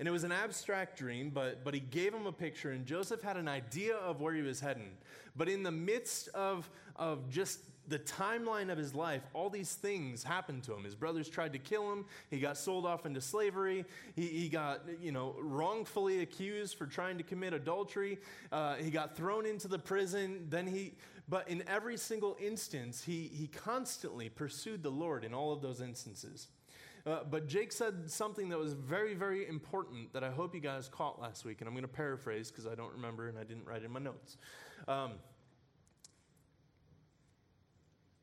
And 0.00 0.08
it 0.08 0.10
was 0.10 0.24
an 0.24 0.32
abstract 0.32 0.98
dream, 0.98 1.30
but, 1.30 1.62
but 1.62 1.72
he 1.72 1.78
gave 1.78 2.12
him 2.12 2.26
a 2.26 2.32
picture, 2.32 2.72
and 2.72 2.84
Joseph 2.84 3.22
had 3.22 3.36
an 3.36 3.46
idea 3.46 3.94
of 3.94 4.20
where 4.20 4.34
he 4.34 4.42
was 4.42 4.58
heading. 4.58 4.90
But 5.36 5.48
in 5.48 5.62
the 5.62 5.70
midst 5.70 6.28
of, 6.34 6.68
of 6.96 7.28
just 7.28 7.60
the 7.88 7.98
timeline 8.00 8.70
of 8.70 8.78
his 8.78 8.94
life, 8.94 9.22
all 9.32 9.48
these 9.48 9.74
things 9.74 10.24
happened 10.24 10.62
to 10.64 10.74
him. 10.74 10.82
His 10.84 10.94
brothers 10.94 11.28
tried 11.28 11.52
to 11.52 11.58
kill 11.58 11.92
him. 11.92 12.04
He 12.30 12.40
got 12.40 12.56
sold 12.56 12.84
off 12.84 13.06
into 13.06 13.20
slavery. 13.20 13.84
He, 14.16 14.26
he 14.26 14.48
got, 14.48 14.82
you 15.00 15.12
know, 15.12 15.36
wrongfully 15.38 16.20
accused 16.20 16.76
for 16.76 16.86
trying 16.86 17.16
to 17.18 17.22
commit 17.22 17.52
adultery. 17.52 18.18
Uh, 18.50 18.74
he 18.76 18.90
got 18.90 19.16
thrown 19.16 19.46
into 19.46 19.68
the 19.68 19.78
prison. 19.78 20.46
Then 20.48 20.66
he, 20.66 20.94
but 21.28 21.48
in 21.48 21.62
every 21.68 21.96
single 21.96 22.36
instance, 22.40 23.02
he, 23.04 23.30
he 23.32 23.46
constantly 23.46 24.28
pursued 24.28 24.82
the 24.82 24.90
Lord 24.90 25.24
in 25.24 25.32
all 25.32 25.52
of 25.52 25.62
those 25.62 25.80
instances. 25.80 26.48
Uh, 27.06 27.20
but 27.30 27.46
Jake 27.46 27.70
said 27.70 28.10
something 28.10 28.48
that 28.48 28.58
was 28.58 28.72
very, 28.72 29.14
very 29.14 29.46
important 29.46 30.12
that 30.12 30.24
I 30.24 30.30
hope 30.30 30.56
you 30.56 30.60
guys 30.60 30.88
caught 30.88 31.20
last 31.20 31.44
week, 31.44 31.60
and 31.60 31.68
I'm 31.68 31.74
going 31.74 31.84
to 31.84 31.88
paraphrase 31.88 32.50
because 32.50 32.66
I 32.66 32.74
don't 32.74 32.92
remember 32.92 33.28
and 33.28 33.38
I 33.38 33.44
didn't 33.44 33.64
write 33.64 33.84
in 33.84 33.92
my 33.92 34.00
notes. 34.00 34.38
Um, 34.88 35.12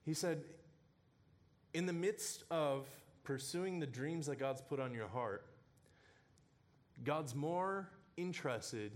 he 0.06 0.14
said, 0.14 0.44
In 1.74 1.86
the 1.86 1.94
midst 1.94 2.44
of 2.52 2.88
pursuing 3.24 3.80
the 3.80 3.88
dreams 3.88 4.28
that 4.28 4.38
God's 4.38 4.62
put 4.62 4.80
on 4.80 4.94
your 4.94 5.08
heart, 5.08 5.46
God's 7.04 7.34
more 7.34 7.90
interested 8.18 8.92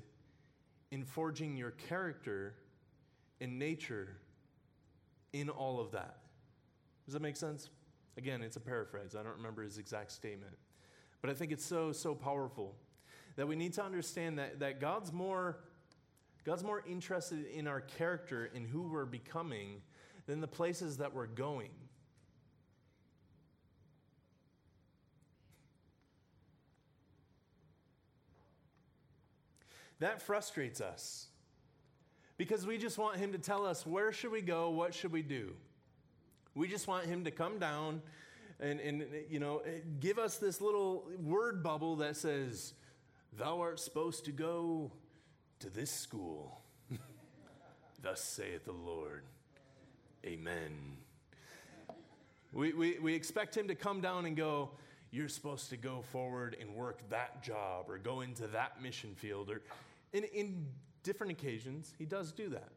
in 0.92 1.04
forging 1.04 1.58
your 1.58 1.72
character 1.72 2.56
and 3.42 3.60
nature 3.60 4.18
in 5.34 5.50
all 5.50 5.80
of 5.80 5.92
that. 5.92 6.18
Does 7.06 7.14
that 7.14 7.22
make 7.22 7.36
sense? 7.38 7.70
Again, 8.18 8.42
it's 8.42 8.56
a 8.56 8.62
paraphrase. 8.62 9.16
I 9.16 9.24
don't 9.24 9.38
remember 9.38 9.64
his 9.64 9.78
exact 9.78 10.12
statement. 10.12 10.58
But 11.22 11.30
I 11.30 11.34
think 11.34 11.52
it's 11.52 11.66
so, 11.66 11.92
so 11.92 12.16
powerful 12.16 12.76
that 13.36 13.48
we 13.48 13.56
need 13.56 13.74
to 13.74 13.84
understand 13.84 14.40
that, 14.40 14.60
that 14.60 14.80
God's, 14.82 15.14
more, 15.14 15.60
God's 16.44 16.64
more 16.64 16.84
interested 16.88 17.46
in 17.46 17.68
our 17.68 17.82
character 17.82 18.50
and 18.56 18.66
who 18.66 18.84
we're 18.84 19.06
becoming 19.06 19.82
than 20.28 20.42
the 20.42 20.48
places 20.48 20.98
that 20.98 21.14
we're 21.14 21.26
going. 21.26 21.72
That 30.00 30.22
frustrates 30.22 30.80
us 30.80 31.28
because 32.38 32.68
we 32.68 32.78
just 32.78 33.00
want 33.00 33.18
him 33.18 33.32
to 33.32 33.40
tell 33.40 33.66
us 33.66 33.86
where 33.86 34.12
should 34.12 34.32
we 34.32 34.42
go, 34.42 34.70
what 34.70 34.94
should 34.94 35.12
we 35.12 35.24
do. 35.24 35.54
We 36.54 36.68
just 36.68 36.88
want 36.88 37.06
him 37.06 37.24
to 37.24 37.32
come 37.32 37.58
down 37.58 38.02
and, 38.60 38.80
and 38.80 39.06
you 39.30 39.40
know, 39.40 39.62
give 40.00 40.20
us 40.20 40.38
this 40.38 40.62
little 40.62 41.08
word 41.20 41.64
bubble 41.64 41.98
that 41.98 42.16
says, 42.16 42.74
Thou 43.38 43.60
art 43.60 43.80
supposed 43.80 44.26
to 44.26 44.32
go 44.32 44.92
to 45.60 45.70
this 45.70 45.92
school. 45.92 46.62
Thus 48.02 48.22
saith 48.22 48.66
the 48.66 48.72
Lord. 48.72 49.24
Amen. 50.26 50.98
We, 52.54 52.74
we, 52.74 53.00
we 53.00 53.14
expect 53.14 53.56
him 53.56 53.68
to 53.68 53.76
come 53.76 54.02
down 54.02 54.26
and 54.26 54.36
go, 54.36 54.72
You're 55.12 55.30
supposed 55.30 55.70
to 55.70 55.78
go 55.78 56.02
forward 56.12 56.58
and 56.60 56.74
work 56.74 57.08
that 57.10 57.44
job 57.44 57.90
or 57.90 57.98
go 57.98 58.22
into 58.22 58.48
that 58.48 58.82
mission 58.82 59.14
field. 59.16 59.50
Or 59.50 59.62
in, 60.14 60.24
in 60.26 60.66
different 61.04 61.32
occasions, 61.32 61.94
he 61.98 62.06
does 62.06 62.32
do 62.32 62.50
that. 62.50 62.70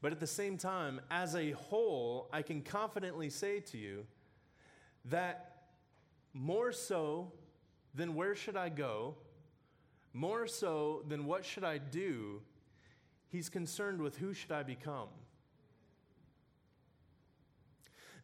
But 0.00 0.12
at 0.12 0.20
the 0.20 0.26
same 0.26 0.56
time, 0.56 1.00
as 1.10 1.34
a 1.34 1.52
whole, 1.52 2.28
I 2.32 2.42
can 2.42 2.62
confidently 2.62 3.30
say 3.30 3.60
to 3.60 3.78
you 3.78 4.06
that 5.06 5.62
more 6.32 6.72
so 6.72 7.32
than 7.94 8.14
where 8.14 8.34
should 8.34 8.56
I 8.56 8.68
go, 8.68 9.16
more 10.12 10.46
so 10.46 11.02
than 11.08 11.26
what 11.26 11.44
should 11.44 11.64
I 11.64 11.78
do, 11.78 12.40
he's 13.28 13.48
concerned 13.48 14.00
with 14.00 14.16
who 14.18 14.32
should 14.32 14.52
I 14.52 14.62
become. 14.62 15.08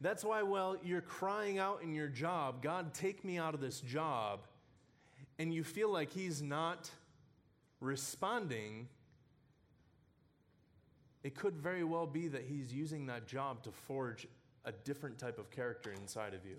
That's 0.04 0.22
why, 0.22 0.42
well, 0.42 0.76
you're 0.84 1.00
crying 1.00 1.58
out 1.58 1.80
in 1.82 1.94
your 1.94 2.08
job, 2.08 2.60
God, 2.60 2.92
take 2.92 3.24
me 3.24 3.38
out 3.38 3.54
of 3.54 3.62
this 3.62 3.80
job, 3.80 4.40
and 5.38 5.52
you 5.52 5.64
feel 5.64 5.90
like 5.90 6.12
he's 6.12 6.42
not 6.42 6.90
responding 7.80 8.86
it 11.22 11.34
could 11.34 11.56
very 11.56 11.84
well 11.84 12.06
be 12.06 12.28
that 12.28 12.42
he's 12.42 12.70
using 12.70 13.06
that 13.06 13.26
job 13.26 13.62
to 13.62 13.70
forge 13.70 14.28
a 14.66 14.72
different 14.72 15.18
type 15.18 15.38
of 15.38 15.50
character 15.50 15.90
inside 15.90 16.34
of 16.34 16.44
you. 16.44 16.56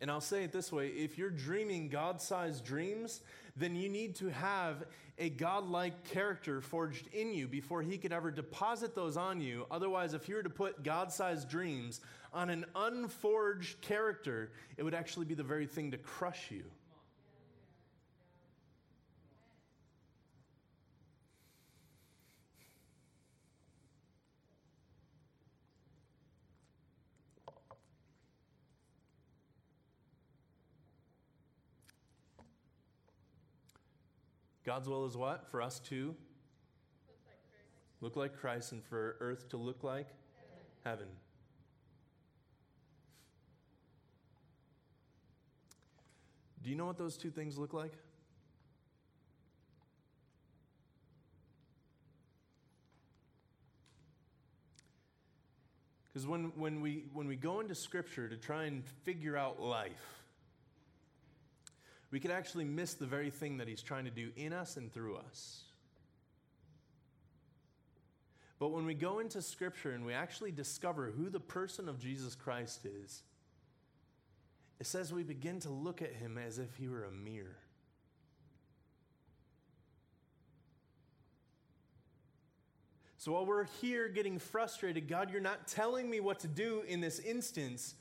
And 0.00 0.10
I'll 0.10 0.22
say 0.22 0.44
it 0.44 0.50
this 0.50 0.72
way 0.72 0.88
if 0.88 1.18
you're 1.18 1.28
dreaming 1.28 1.90
God 1.90 2.22
sized 2.22 2.64
dreams, 2.64 3.20
then 3.56 3.76
you 3.76 3.88
need 3.88 4.14
to 4.16 4.28
have 4.30 4.84
a 5.18 5.28
God-like 5.28 6.04
character 6.04 6.60
forged 6.60 7.06
in 7.14 7.34
you 7.34 7.46
before 7.46 7.82
he 7.82 7.98
could 7.98 8.12
ever 8.12 8.30
deposit 8.30 8.94
those 8.94 9.16
on 9.16 9.40
you. 9.40 9.66
Otherwise, 9.70 10.14
if 10.14 10.28
you 10.28 10.36
were 10.36 10.42
to 10.42 10.50
put 10.50 10.82
God 10.82 11.12
sized 11.12 11.48
dreams 11.48 12.00
on 12.32 12.48
an 12.50 12.64
unforged 12.74 13.80
character, 13.82 14.52
it 14.76 14.82
would 14.82 14.94
actually 14.94 15.26
be 15.26 15.34
the 15.34 15.42
very 15.42 15.66
thing 15.66 15.90
to 15.90 15.98
crush 15.98 16.50
you. 16.50 16.64
God's 34.72 34.88
will 34.88 35.04
is 35.04 35.18
what? 35.18 35.50
For 35.50 35.60
us 35.60 35.80
to 35.90 36.14
look 37.06 37.20
like 37.26 37.42
Christ, 37.50 38.00
look 38.00 38.16
like 38.16 38.34
Christ 38.34 38.72
and 38.72 38.82
for 38.82 39.16
earth 39.20 39.50
to 39.50 39.58
look 39.58 39.84
like 39.84 40.08
heaven. 40.82 41.02
heaven. 41.02 41.06
Do 46.62 46.70
you 46.70 46.76
know 46.76 46.86
what 46.86 46.96
those 46.96 47.18
two 47.18 47.28
things 47.30 47.58
look 47.58 47.74
like? 47.74 47.92
Because 56.14 56.26
when, 56.26 56.50
when, 56.56 56.80
we, 56.80 57.04
when 57.12 57.28
we 57.28 57.36
go 57.36 57.60
into 57.60 57.74
Scripture 57.74 58.26
to 58.26 58.38
try 58.38 58.64
and 58.64 58.82
figure 59.04 59.36
out 59.36 59.60
life, 59.60 60.21
we 62.12 62.20
could 62.20 62.30
actually 62.30 62.64
miss 62.64 62.94
the 62.94 63.06
very 63.06 63.30
thing 63.30 63.56
that 63.56 63.66
he's 63.66 63.82
trying 63.82 64.04
to 64.04 64.10
do 64.10 64.30
in 64.36 64.52
us 64.52 64.76
and 64.76 64.92
through 64.92 65.16
us. 65.16 65.62
But 68.58 68.68
when 68.68 68.84
we 68.84 68.94
go 68.94 69.18
into 69.18 69.42
Scripture 69.42 69.92
and 69.92 70.04
we 70.04 70.12
actually 70.12 70.52
discover 70.52 71.10
who 71.10 71.30
the 71.30 71.40
person 71.40 71.88
of 71.88 71.98
Jesus 71.98 72.36
Christ 72.36 72.84
is, 72.84 73.22
it 74.78 74.86
says 74.86 75.12
we 75.12 75.24
begin 75.24 75.58
to 75.60 75.70
look 75.70 76.02
at 76.02 76.12
him 76.12 76.38
as 76.38 76.58
if 76.58 76.76
he 76.76 76.86
were 76.86 77.04
a 77.04 77.10
mirror. 77.10 77.56
So 83.16 83.32
while 83.32 83.46
we're 83.46 83.64
here 83.80 84.08
getting 84.08 84.38
frustrated, 84.38 85.08
God, 85.08 85.30
you're 85.30 85.40
not 85.40 85.66
telling 85.66 86.10
me 86.10 86.20
what 86.20 86.40
to 86.40 86.48
do 86.48 86.82
in 86.86 87.00
this 87.00 87.20
instance, 87.20 87.94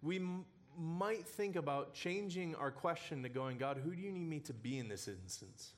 we 0.00 0.20
might 0.78 1.26
think 1.26 1.56
about 1.56 1.94
changing 1.94 2.54
our 2.54 2.70
question 2.70 3.22
to 3.24 3.28
going, 3.28 3.58
God, 3.58 3.80
who 3.82 3.94
do 3.94 4.00
you 4.00 4.12
need 4.12 4.28
me 4.28 4.40
to 4.40 4.52
be 4.52 4.78
in 4.78 4.88
this 4.88 5.08
instance? 5.08 5.72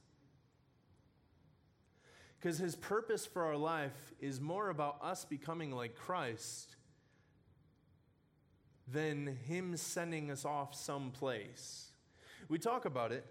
Because 2.39 2.59
his 2.59 2.75
purpose 2.75 3.27
for 3.27 3.45
our 3.45 3.57
life 3.57 4.13
is 4.21 4.41
more 4.41 4.71
about 4.71 4.99
us 5.03 5.25
becoming 5.25 5.73
like 5.73 5.95
Christ 5.95 6.77
than 8.89 9.39
him 9.47 9.77
sending 9.77 10.31
us 10.31 10.45
off 10.45 10.75
someplace. 10.75 11.91
We 12.49 12.59
talk 12.59 12.85
about 12.85 13.13
it. 13.13 13.25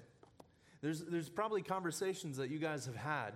There's, 0.82 1.02
there's 1.02 1.30
probably 1.30 1.62
conversations 1.62 2.38
that 2.38 2.50
you 2.50 2.60
guys 2.60 2.86
have 2.86 2.96
had 2.96 3.34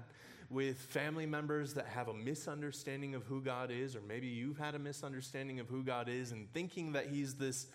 with 0.50 0.78
family 0.78 1.26
members 1.26 1.74
that 1.74 1.88
have 1.88 2.08
a 2.08 2.14
misunderstanding 2.14 3.16
of 3.16 3.24
who 3.24 3.42
God 3.42 3.72
is, 3.72 3.96
or 3.96 4.02
maybe 4.02 4.28
you've 4.28 4.58
had 4.58 4.76
a 4.76 4.80
misunderstanding 4.80 5.60
of 5.60 5.68
who 5.68 5.84
God 5.84 6.08
is 6.08 6.32
and 6.32 6.52
thinking 6.54 6.94
that 6.94 7.08
he's 7.08 7.34
this 7.34 7.68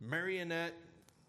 marionette, 0.00 0.74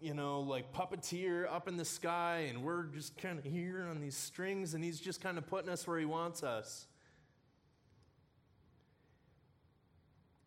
you 0.00 0.14
know, 0.14 0.40
like 0.40 0.72
puppeteer 0.72 1.50
up 1.50 1.68
in 1.68 1.76
the 1.76 1.84
sky, 1.84 2.46
and 2.48 2.62
we're 2.62 2.84
just 2.84 3.16
kind 3.18 3.38
of 3.38 3.44
here 3.44 3.86
on 3.90 4.00
these 4.00 4.16
strings, 4.16 4.74
and 4.74 4.82
he's 4.82 5.00
just 5.00 5.20
kind 5.20 5.38
of 5.38 5.46
putting 5.46 5.68
us 5.68 5.86
where 5.86 5.98
he 5.98 6.04
wants 6.04 6.42
us. 6.42 6.86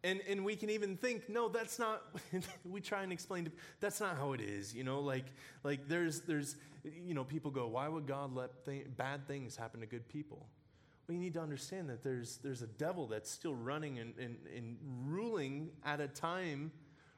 And, 0.05 0.19
and 0.27 0.43
we 0.43 0.57
can 0.57 0.69
even 0.69 0.97
think, 0.97 1.29
no, 1.29 1.47
that's 1.47 1.79
not, 1.79 2.03
we 2.65 2.81
try 2.81 3.03
and 3.03 3.13
explain, 3.13 3.45
to, 3.45 3.51
that's 3.79 4.01
not 4.01 4.17
how 4.17 4.33
it 4.33 4.41
is. 4.41 4.75
You 4.75 4.83
know, 4.83 4.99
like, 4.99 5.25
like 5.63 5.87
there's, 5.87 6.21
there's, 6.21 6.57
you 6.83 7.13
know, 7.13 7.23
people 7.23 7.51
go, 7.51 7.67
why 7.67 7.87
would 7.87 8.05
God 8.05 8.35
let 8.35 8.65
th- 8.65 8.85
bad 8.97 9.25
things 9.27 9.55
happen 9.55 9.79
to 9.79 9.85
good 9.85 10.09
people? 10.09 10.45
Well, 11.07 11.15
you 11.15 11.21
need 11.21 11.33
to 11.35 11.41
understand 11.41 11.89
that 11.89 12.03
there's, 12.03 12.37
there's 12.37 12.61
a 12.61 12.67
devil 12.67 13.07
that's 13.07 13.29
still 13.29 13.55
running 13.55 13.99
and, 13.99 14.13
and, 14.17 14.35
and 14.53 14.77
ruling 15.05 15.69
at 15.85 16.01
a 16.01 16.07
time 16.07 16.71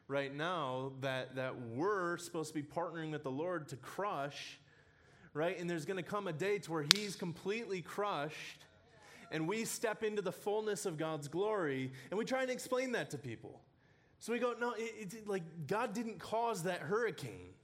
right 0.08 0.34
now 0.34 0.92
that, 1.02 1.36
that 1.36 1.60
we're 1.70 2.18
supposed 2.18 2.54
to 2.54 2.62
be 2.62 2.64
partnering 2.64 3.12
with 3.12 3.24
the 3.24 3.32
Lord 3.32 3.68
to 3.70 3.76
crush, 3.78 4.60
right? 5.34 5.58
And 5.60 5.70
there's 5.70 5.86
going 5.86 5.98
to 5.98 6.10
come 6.10 6.28
a 6.28 6.34
day 6.34 6.60
to 6.60 6.72
where 6.72 6.86
He's 6.96 7.16
completely 7.16 7.82
crushed, 7.82 8.66
and 9.32 9.48
we 9.48 9.66
step 9.66 10.04
into 10.04 10.22
the 10.22 10.32
fullness 10.32 10.86
of 10.86 10.98
God's 10.98 11.28
glory, 11.28 11.92
and 12.12 12.18
we 12.18 12.26
try 12.26 12.44
and 12.44 12.52
explain 12.52 12.92
that 12.92 13.10
to 13.12 13.18
people. 13.18 13.60
So 14.20 14.32
we 14.32 14.40
go, 14.40 14.54
no, 14.60 14.74
it's 14.78 15.16
it, 15.16 15.28
like 15.28 15.44
God 15.68 15.94
didn't 15.94 16.20
cause 16.20 16.64
that 16.64 16.80
hurricane. 16.80 17.55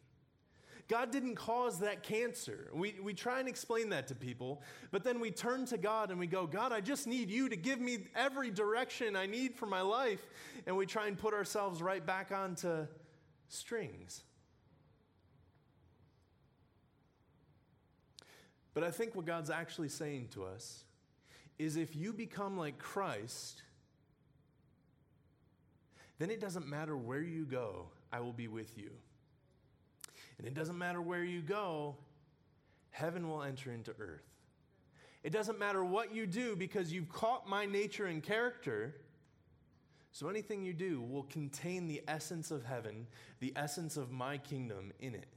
God 0.91 1.10
didn't 1.10 1.36
cause 1.36 1.80
that 1.80 2.04
cancer. 2.04 2.69
We, 2.73 2.95
we 3.01 3.13
try 3.13 3.39
and 3.39 3.47
explain 3.47 3.88
that 3.91 4.10
to 4.10 4.15
people, 4.15 4.62
but 4.91 5.06
then 5.06 5.21
we 5.21 5.32
turn 5.32 5.65
to 5.67 5.77
God 5.77 6.12
and 6.12 6.19
we 6.19 6.27
go, 6.27 6.45
God, 6.45 6.73
I 6.73 6.82
just 6.82 7.08
need 7.08 7.30
you 7.30 7.47
to 7.47 7.56
give 7.56 7.80
me 7.80 8.08
every 8.13 8.51
direction 8.51 9.15
I 9.15 9.25
need 9.25 9.56
for 9.56 9.67
my 9.67 9.80
life. 9.80 10.19
And 10.67 10.75
we 10.75 10.86
try 10.86 11.08
and 11.08 11.17
put 11.17 11.34
ourselves 11.34 11.82
right 11.82 12.06
back 12.06 12.34
onto 12.34 12.88
strings. 13.47 14.23
But 18.73 18.84
I 18.84 18.91
think 18.91 19.15
what 19.15 19.25
God's 19.25 19.49
actually 19.49 19.89
saying 19.89 20.27
to 20.34 20.43
us 20.43 20.84
is 21.58 21.77
if 21.77 21.95
you 21.95 22.12
become 22.12 22.58
like 22.58 22.77
Christ, 22.77 23.62
then 26.19 26.30
it 26.30 26.41
doesn't 26.41 26.67
matter 26.67 26.97
where 26.97 27.21
you 27.21 27.45
go, 27.45 27.86
I 28.12 28.19
will 28.19 28.34
be 28.34 28.49
with 28.49 28.77
you. 28.77 28.91
And 30.41 30.47
it 30.47 30.56
doesn't 30.56 30.77
matter 30.77 30.99
where 30.99 31.23
you 31.23 31.41
go, 31.41 31.95
heaven 32.89 33.30
will 33.30 33.43
enter 33.43 33.71
into 33.71 33.91
earth. 33.99 34.25
It 35.23 35.32
doesn't 35.32 35.60
matter 35.60 35.86
what 35.86 36.15
you 36.15 36.25
do 36.25 36.56
because 36.56 36.91
you've 36.91 37.10
caught 37.10 37.47
my 37.47 37.67
nature 37.67 38.08
and 38.08 38.23
character. 38.23 38.95
So 40.12 40.30
anything 40.30 40.63
you 40.63 40.73
do 40.73 40.99
will 40.99 41.23
contain 41.23 41.88
the 41.88 42.01
essence 42.08 42.49
of 42.49 42.65
heaven, 42.65 43.06
the 43.39 43.54
essence 43.56 43.97
of 43.97 44.12
my 44.12 44.39
kingdom 44.39 44.91
in 44.99 45.13
it. 45.13 45.27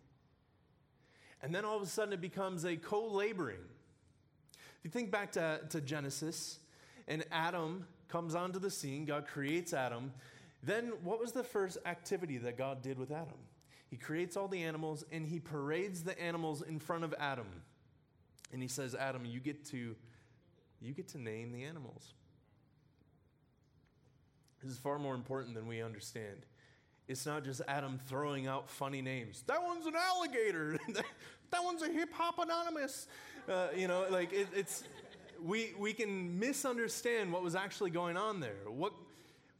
And 1.42 1.54
then 1.54 1.66
all 1.66 1.76
of 1.76 1.82
a 1.82 1.86
sudden 1.86 2.14
it 2.14 2.22
becomes 2.22 2.64
a 2.64 2.74
co 2.74 3.06
laboring. 3.06 3.60
If 4.78 4.84
you 4.84 4.90
think 4.90 5.10
back 5.10 5.32
to, 5.32 5.60
to 5.68 5.82
Genesis, 5.82 6.60
and 7.06 7.24
Adam 7.30 7.86
comes 8.08 8.34
onto 8.34 8.58
the 8.58 8.70
scene, 8.70 9.04
God 9.04 9.26
creates 9.26 9.74
Adam. 9.74 10.14
Then 10.62 10.92
what 11.02 11.20
was 11.20 11.32
the 11.32 11.44
first 11.44 11.76
activity 11.84 12.38
that 12.38 12.56
God 12.56 12.80
did 12.80 12.98
with 12.98 13.10
Adam? 13.10 13.36
He 13.94 13.98
creates 13.98 14.36
all 14.36 14.48
the 14.48 14.64
animals 14.64 15.04
and 15.12 15.24
he 15.24 15.38
parades 15.38 16.02
the 16.02 16.20
animals 16.20 16.62
in 16.62 16.80
front 16.80 17.04
of 17.04 17.14
Adam. 17.16 17.46
And 18.52 18.60
he 18.60 18.66
says, 18.66 18.96
Adam, 18.96 19.24
you 19.24 19.38
get 19.38 19.64
to 19.66 19.94
you 20.82 20.92
get 20.92 21.06
to 21.10 21.18
name 21.20 21.52
the 21.52 21.62
animals. 21.62 22.12
This 24.60 24.72
is 24.72 24.78
far 24.78 24.98
more 24.98 25.14
important 25.14 25.54
than 25.54 25.68
we 25.68 25.80
understand. 25.80 26.44
It's 27.06 27.24
not 27.24 27.44
just 27.44 27.62
Adam 27.68 28.00
throwing 28.08 28.48
out 28.48 28.68
funny 28.68 29.00
names. 29.00 29.44
That 29.46 29.62
one's 29.62 29.86
an 29.86 29.94
alligator. 29.94 30.76
that 31.52 31.62
one's 31.62 31.82
a 31.82 31.88
hip 31.88 32.12
hop 32.14 32.40
anonymous. 32.40 33.06
Uh, 33.48 33.68
you 33.76 33.86
know, 33.86 34.06
like 34.10 34.32
it, 34.32 34.48
it's 34.56 34.82
we 35.40 35.72
we 35.78 35.92
can 35.92 36.36
misunderstand 36.36 37.32
what 37.32 37.44
was 37.44 37.54
actually 37.54 37.90
going 37.90 38.16
on 38.16 38.40
there. 38.40 38.56
What 38.66 38.92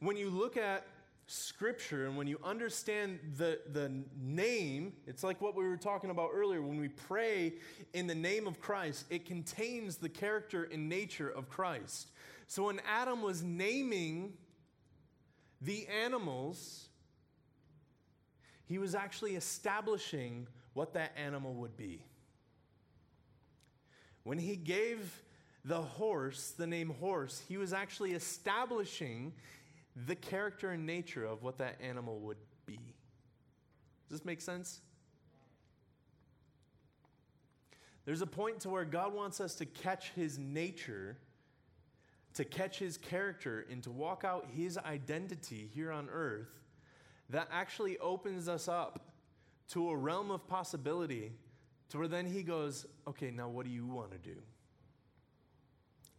when 0.01 0.17
you 0.17 0.29
look 0.29 0.57
at 0.57 0.85
scripture 1.27 2.05
and 2.05 2.15
when 2.15 2.27
you 2.27 2.39
understand 2.43 3.19
the, 3.37 3.59
the 3.71 3.91
name, 4.19 4.93
it's 5.07 5.23
like 5.23 5.41
what 5.41 5.55
we 5.55 5.67
were 5.67 5.77
talking 5.77 6.09
about 6.09 6.29
earlier. 6.33 6.61
When 6.61 6.79
we 6.79 6.89
pray 6.89 7.53
in 7.93 8.07
the 8.07 8.15
name 8.15 8.47
of 8.47 8.59
Christ, 8.59 9.05
it 9.09 9.25
contains 9.25 9.97
the 9.97 10.09
character 10.09 10.69
and 10.71 10.87
nature 10.87 11.29
of 11.29 11.49
Christ. 11.49 12.09
So 12.47 12.65
when 12.65 12.79
Adam 12.87 13.21
was 13.21 13.43
naming 13.43 14.33
the 15.61 15.87
animals, 15.87 16.89
he 18.65 18.77
was 18.77 18.93
actually 18.93 19.35
establishing 19.35 20.47
what 20.73 20.93
that 20.93 21.11
animal 21.17 21.53
would 21.55 21.75
be. 21.75 22.03
When 24.23 24.37
he 24.37 24.55
gave 24.55 25.21
the 25.63 25.81
horse 25.81 26.53
the 26.57 26.67
name 26.67 26.89
horse, 26.99 27.41
he 27.47 27.57
was 27.57 27.73
actually 27.73 28.13
establishing 28.13 29.33
the 29.95 30.15
character 30.15 30.71
and 30.71 30.85
nature 30.85 31.25
of 31.25 31.43
what 31.43 31.57
that 31.59 31.79
animal 31.81 32.19
would 32.19 32.37
be. 32.65 32.79
Does 34.09 34.19
this 34.19 34.25
make 34.25 34.41
sense? 34.41 34.81
There's 38.05 38.21
a 38.21 38.27
point 38.27 38.59
to 38.61 38.69
where 38.69 38.85
God 38.85 39.13
wants 39.13 39.41
us 39.41 39.55
to 39.55 39.65
catch 39.65 40.11
his 40.11 40.37
nature, 40.37 41.17
to 42.35 42.45
catch 42.45 42.77
his 42.77 42.97
character, 42.97 43.65
and 43.71 43.81
to 43.83 43.91
walk 43.91 44.23
out 44.23 44.45
his 44.55 44.77
identity 44.77 45.69
here 45.73 45.91
on 45.91 46.07
earth 46.11 46.49
that 47.29 47.47
actually 47.51 47.97
opens 47.97 48.47
us 48.47 48.67
up 48.67 49.13
to 49.69 49.89
a 49.89 49.95
realm 49.95 50.29
of 50.29 50.47
possibility 50.47 51.31
to 51.89 51.97
where 51.97 52.07
then 52.07 52.27
he 52.27 52.43
goes, 52.43 52.85
okay, 53.07 53.31
now 53.31 53.49
what 53.49 53.65
do 53.65 53.71
you 53.71 53.85
want 53.85 54.11
to 54.11 54.17
do? 54.17 54.35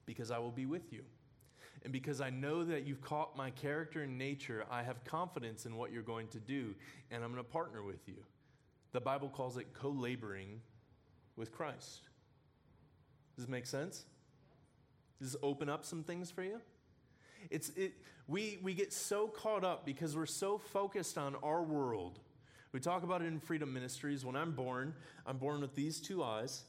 Because 0.04 0.30
I 0.30 0.38
will 0.38 0.50
be 0.50 0.66
with 0.66 0.92
you. 0.92 1.02
And 1.86 1.92
because 1.92 2.20
I 2.20 2.30
know 2.30 2.64
that 2.64 2.84
you've 2.84 3.00
caught 3.00 3.36
my 3.36 3.50
character 3.50 4.02
and 4.02 4.18
nature, 4.18 4.64
I 4.68 4.82
have 4.82 5.04
confidence 5.04 5.66
in 5.66 5.76
what 5.76 5.92
you're 5.92 6.02
going 6.02 6.26
to 6.30 6.40
do, 6.40 6.74
and 7.12 7.22
I'm 7.22 7.30
going 7.30 7.44
to 7.44 7.48
partner 7.48 7.80
with 7.84 8.08
you. 8.08 8.16
The 8.90 9.00
Bible 9.00 9.28
calls 9.28 9.56
it 9.56 9.68
co 9.72 9.90
laboring 9.90 10.60
with 11.36 11.52
Christ. 11.52 12.00
Does 13.36 13.44
this 13.44 13.48
make 13.48 13.66
sense? 13.66 14.04
Does 15.20 15.30
this 15.30 15.40
open 15.44 15.68
up 15.68 15.84
some 15.84 16.02
things 16.02 16.28
for 16.28 16.42
you? 16.42 16.60
It's, 17.50 17.68
it, 17.76 17.92
we, 18.26 18.58
we 18.64 18.74
get 18.74 18.92
so 18.92 19.28
caught 19.28 19.62
up 19.62 19.86
because 19.86 20.16
we're 20.16 20.26
so 20.26 20.58
focused 20.58 21.16
on 21.16 21.36
our 21.40 21.62
world. 21.62 22.18
We 22.72 22.80
talk 22.80 23.04
about 23.04 23.22
it 23.22 23.26
in 23.26 23.38
Freedom 23.38 23.72
Ministries. 23.72 24.24
When 24.24 24.34
I'm 24.34 24.50
born, 24.50 24.92
I'm 25.24 25.38
born 25.38 25.60
with 25.60 25.76
these 25.76 26.00
two 26.00 26.24
eyes 26.24 26.64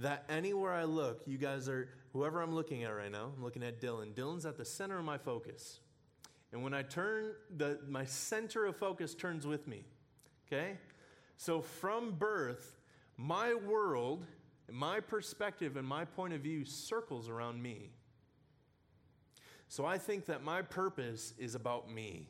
that 0.00 0.24
anywhere 0.28 0.72
I 0.72 0.82
look, 0.82 1.22
you 1.26 1.38
guys 1.38 1.68
are, 1.68 1.88
whoever 2.12 2.40
I'm 2.40 2.54
looking 2.54 2.84
at 2.84 2.90
right 2.90 3.10
now, 3.10 3.32
I'm 3.36 3.42
looking 3.42 3.62
at 3.62 3.80
Dylan. 3.80 4.14
Dylan's 4.14 4.46
at 4.46 4.56
the 4.56 4.64
center 4.64 4.98
of 4.98 5.04
my 5.04 5.18
focus. 5.18 5.80
And 6.52 6.62
when 6.62 6.74
I 6.74 6.82
turn, 6.82 7.32
the, 7.56 7.78
my 7.88 8.04
center 8.04 8.66
of 8.66 8.76
focus 8.76 9.14
turns 9.14 9.46
with 9.46 9.66
me. 9.66 9.84
Okay? 10.46 10.76
So 11.36 11.62
from 11.62 12.12
birth, 12.12 12.76
my 13.16 13.54
world, 13.54 14.26
my 14.70 15.00
perspective, 15.00 15.76
and 15.76 15.86
my 15.86 16.04
point 16.04 16.34
of 16.34 16.40
view 16.42 16.64
circles 16.64 17.28
around 17.28 17.62
me. 17.62 17.90
So 19.68 19.86
I 19.86 19.96
think 19.96 20.26
that 20.26 20.44
my 20.44 20.60
purpose 20.60 21.32
is 21.38 21.54
about 21.54 21.90
me. 21.90 22.28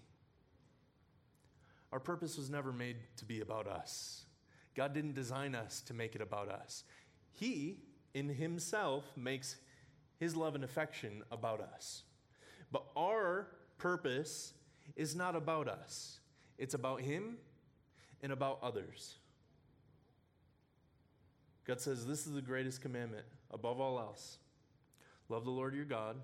Our 1.92 1.98
purpose 1.98 2.38
was 2.38 2.48
never 2.48 2.72
made 2.72 2.96
to 3.16 3.24
be 3.24 3.40
about 3.40 3.66
us. 3.66 4.24
God 4.76 4.94
didn't 4.94 5.14
design 5.14 5.54
us 5.54 5.82
to 5.82 5.94
make 5.94 6.14
it 6.14 6.22
about 6.22 6.48
us. 6.48 6.84
He, 7.32 7.78
in 8.14 8.28
himself, 8.28 9.04
makes 9.16 9.56
his 10.22 10.36
love 10.36 10.54
and 10.54 10.62
affection 10.62 11.24
about 11.32 11.60
us. 11.60 12.04
But 12.70 12.84
our 12.96 13.48
purpose 13.76 14.54
is 14.94 15.16
not 15.16 15.34
about 15.34 15.66
us, 15.66 16.20
it's 16.58 16.74
about 16.74 17.00
him 17.00 17.38
and 18.22 18.30
about 18.30 18.60
others. 18.62 19.16
God 21.66 21.80
says, 21.80 22.06
This 22.06 22.24
is 22.26 22.34
the 22.34 22.40
greatest 22.40 22.80
commandment 22.80 23.24
above 23.50 23.80
all 23.80 23.98
else 23.98 24.38
love 25.28 25.44
the 25.44 25.50
Lord 25.50 25.74
your 25.74 25.84
God 25.84 26.16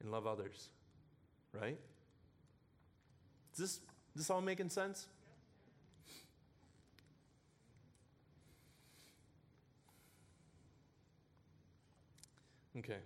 and 0.00 0.12
love 0.12 0.26
others. 0.26 0.68
Right? 1.52 1.78
Is 3.54 3.58
this, 3.58 3.70
is 3.70 3.80
this 4.16 4.30
all 4.30 4.42
making 4.42 4.68
sense? 4.68 5.06
Okay. 12.78 12.98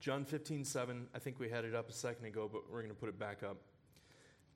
John 0.00 0.24
15, 0.24 0.64
7, 0.64 1.06
I 1.14 1.18
think 1.20 1.38
we 1.38 1.48
had 1.48 1.64
it 1.64 1.76
up 1.76 1.88
a 1.88 1.92
second 1.92 2.24
ago, 2.24 2.50
but 2.52 2.62
we're 2.68 2.80
going 2.80 2.90
to 2.90 2.98
put 2.98 3.08
it 3.08 3.18
back 3.18 3.44
up. 3.44 3.58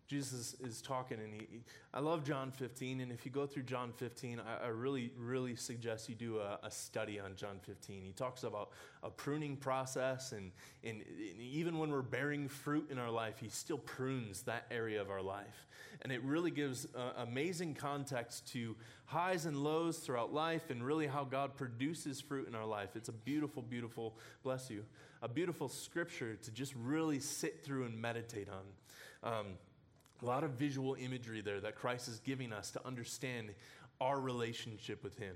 Jesus 0.07 0.55
is 0.61 0.81
talking, 0.81 1.19
and 1.19 1.35
he, 1.35 1.47
I 1.93 1.99
love 1.99 2.23
John 2.23 2.53
15. 2.53 3.01
And 3.01 3.11
if 3.11 3.27
you 3.27 3.33
go 3.33 3.45
through 3.45 3.65
John 3.65 3.93
15, 3.93 4.41
I, 4.41 4.67
I 4.67 4.69
really, 4.69 5.11
really 5.19 5.57
suggest 5.57 6.09
you 6.09 6.15
do 6.15 6.39
a, 6.39 6.61
a, 6.63 6.71
study 6.71 7.19
on 7.19 7.35
John 7.35 7.59
15. 7.63 8.05
He 8.05 8.13
talks 8.13 8.45
about 8.45 8.71
a 9.03 9.11
pruning 9.11 9.57
process, 9.57 10.31
and, 10.31 10.53
and, 10.85 11.03
and 11.03 11.41
even 11.41 11.79
when 11.79 11.91
we're 11.91 12.03
bearing 12.03 12.47
fruit 12.47 12.89
in 12.89 12.99
our 12.99 13.11
life, 13.11 13.41
he 13.41 13.49
still 13.49 13.79
prunes 13.79 14.43
that 14.43 14.67
area 14.71 15.01
of 15.01 15.11
our 15.11 15.23
life. 15.23 15.67
And 16.03 16.13
it 16.13 16.23
really 16.23 16.53
gives 16.53 16.87
uh, 16.95 17.23
amazing 17.23 17.75
context 17.75 18.47
to 18.53 18.77
highs 19.07 19.47
and 19.47 19.57
lows 19.57 19.99
throughout 19.99 20.33
life, 20.33 20.71
and 20.71 20.85
really 20.85 21.09
how 21.09 21.25
God 21.25 21.57
produces 21.57 22.21
fruit 22.21 22.47
in 22.47 22.55
our 22.55 22.67
life. 22.67 22.91
It's 22.95 23.09
a 23.09 23.13
beautiful, 23.13 23.61
beautiful, 23.61 24.15
bless 24.45 24.71
you, 24.71 24.85
a 25.21 25.29
beautiful 25.29 25.69
scripture 25.69 26.37
to 26.37 26.51
just 26.53 26.75
really 26.77 27.19
sit 27.19 27.65
through 27.65 27.87
and 27.87 28.01
meditate 28.01 28.49
on. 28.49 29.33
Um, 29.33 29.47
a 30.23 30.27
lot 30.27 30.45
of 30.45 30.53
visual 30.53 30.97
imagery 30.99 31.41
there 31.41 31.61
that 31.61 31.77
Christ 31.77 32.09
is 32.09 32.21
giving 32.21 32.53
us 32.53 32.71
to 32.73 32.87
understand 32.87 33.51
our 34.01 34.19
relationship 34.19 35.03
with 35.03 35.19
Him. 35.19 35.35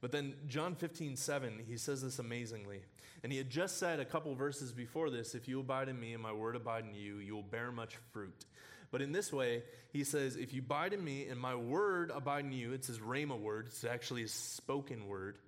But 0.00 0.10
then, 0.10 0.34
John 0.48 0.74
15, 0.74 1.16
7, 1.16 1.60
he 1.68 1.76
says 1.76 2.02
this 2.02 2.18
amazingly. 2.18 2.80
And 3.22 3.30
he 3.30 3.38
had 3.38 3.50
just 3.50 3.78
said 3.78 4.00
a 4.00 4.04
couple 4.04 4.34
verses 4.34 4.72
before 4.72 5.10
this 5.10 5.34
if 5.34 5.46
you 5.46 5.60
abide 5.60 5.88
in 5.88 5.98
me 5.98 6.12
and 6.12 6.22
my 6.22 6.32
word 6.32 6.56
abide 6.56 6.84
in 6.84 6.94
you, 6.94 7.18
you 7.18 7.34
will 7.34 7.42
bear 7.42 7.70
much 7.70 7.96
fruit. 8.12 8.44
But 8.90 9.00
in 9.00 9.12
this 9.12 9.32
way, 9.32 9.62
he 9.92 10.04
says, 10.04 10.36
if 10.36 10.52
you 10.52 10.60
abide 10.60 10.92
in 10.92 11.02
me 11.02 11.28
and 11.28 11.40
my 11.40 11.54
word 11.54 12.10
abide 12.14 12.44
in 12.44 12.52
you, 12.52 12.72
it's 12.72 12.88
his 12.88 12.98
rhema 12.98 13.38
word, 13.38 13.66
it's 13.68 13.84
actually 13.84 14.22
his 14.22 14.32
spoken 14.32 15.06
word. 15.06 15.38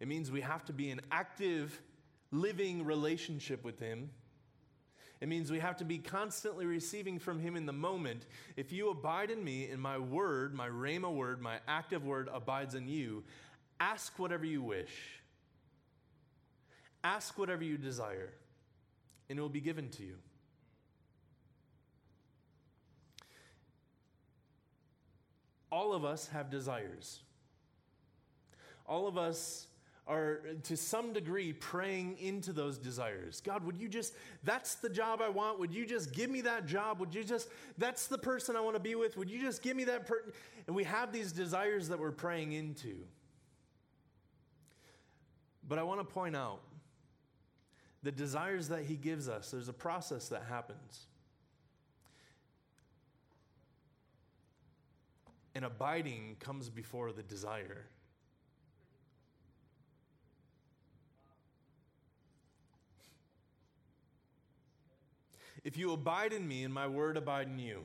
It 0.00 0.08
means 0.08 0.30
we 0.30 0.40
have 0.40 0.64
to 0.66 0.72
be 0.72 0.90
in 0.90 1.00
active, 1.10 1.78
living 2.30 2.84
relationship 2.84 3.64
with 3.64 3.78
him 3.80 4.10
It 5.20 5.28
means 5.28 5.50
we 5.50 5.60
have 5.60 5.78
to 5.78 5.84
be 5.84 5.98
constantly 5.98 6.66
receiving 6.66 7.18
from 7.18 7.40
Him 7.40 7.56
in 7.56 7.64
the 7.64 7.72
moment. 7.72 8.26
If 8.56 8.72
you 8.72 8.90
abide 8.90 9.30
in 9.30 9.42
me, 9.42 9.70
and 9.70 9.80
my 9.80 9.98
word, 9.98 10.54
my 10.54 10.68
Rhema 10.68 11.12
word, 11.12 11.40
my 11.40 11.58
active 11.66 12.04
word 12.04 12.28
abides 12.32 12.74
in 12.74 12.86
you, 12.86 13.24
ask 13.80 14.18
whatever 14.18 14.44
you 14.44 14.62
wish. 14.62 14.92
Ask 17.02 17.38
whatever 17.38 17.64
you 17.64 17.78
desire, 17.78 18.32
and 19.30 19.38
it 19.38 19.42
will 19.42 19.48
be 19.48 19.60
given 19.60 19.88
to 19.90 20.02
you. 20.02 20.16
All 25.70 25.92
of 25.92 26.04
us 26.04 26.28
have 26.28 26.50
desires. 26.50 27.20
All 28.86 29.06
of 29.06 29.16
us 29.16 29.66
are 30.06 30.40
to 30.62 30.76
some 30.76 31.12
degree 31.12 31.52
praying 31.52 32.16
into 32.18 32.52
those 32.52 32.78
desires. 32.78 33.40
God, 33.40 33.64
would 33.64 33.76
you 33.76 33.88
just, 33.88 34.14
that's 34.44 34.76
the 34.76 34.88
job 34.88 35.20
I 35.20 35.28
want. 35.28 35.58
Would 35.58 35.74
you 35.74 35.84
just 35.84 36.12
give 36.12 36.30
me 36.30 36.42
that 36.42 36.66
job? 36.66 37.00
Would 37.00 37.14
you 37.14 37.24
just, 37.24 37.48
that's 37.76 38.06
the 38.06 38.18
person 38.18 38.54
I 38.54 38.60
want 38.60 38.76
to 38.76 38.80
be 38.80 38.94
with. 38.94 39.16
Would 39.16 39.28
you 39.28 39.40
just 39.40 39.62
give 39.62 39.76
me 39.76 39.84
that 39.84 40.06
person? 40.06 40.32
And 40.68 40.76
we 40.76 40.84
have 40.84 41.12
these 41.12 41.32
desires 41.32 41.88
that 41.88 41.98
we're 41.98 42.12
praying 42.12 42.52
into. 42.52 42.96
But 45.68 45.80
I 45.80 45.82
want 45.82 45.98
to 45.98 46.04
point 46.04 46.36
out 46.36 46.60
the 48.04 48.12
desires 48.12 48.68
that 48.68 48.84
He 48.84 48.94
gives 48.94 49.28
us, 49.28 49.50
there's 49.50 49.68
a 49.68 49.72
process 49.72 50.28
that 50.28 50.44
happens. 50.48 51.06
And 55.56 55.64
abiding 55.64 56.36
comes 56.38 56.70
before 56.70 57.10
the 57.10 57.24
desire. 57.24 57.86
If 65.66 65.76
you 65.76 65.90
abide 65.90 66.32
in 66.32 66.46
me 66.46 66.62
and 66.62 66.72
my 66.72 66.86
word 66.86 67.16
abide 67.16 67.48
in 67.48 67.58
you, 67.58 67.80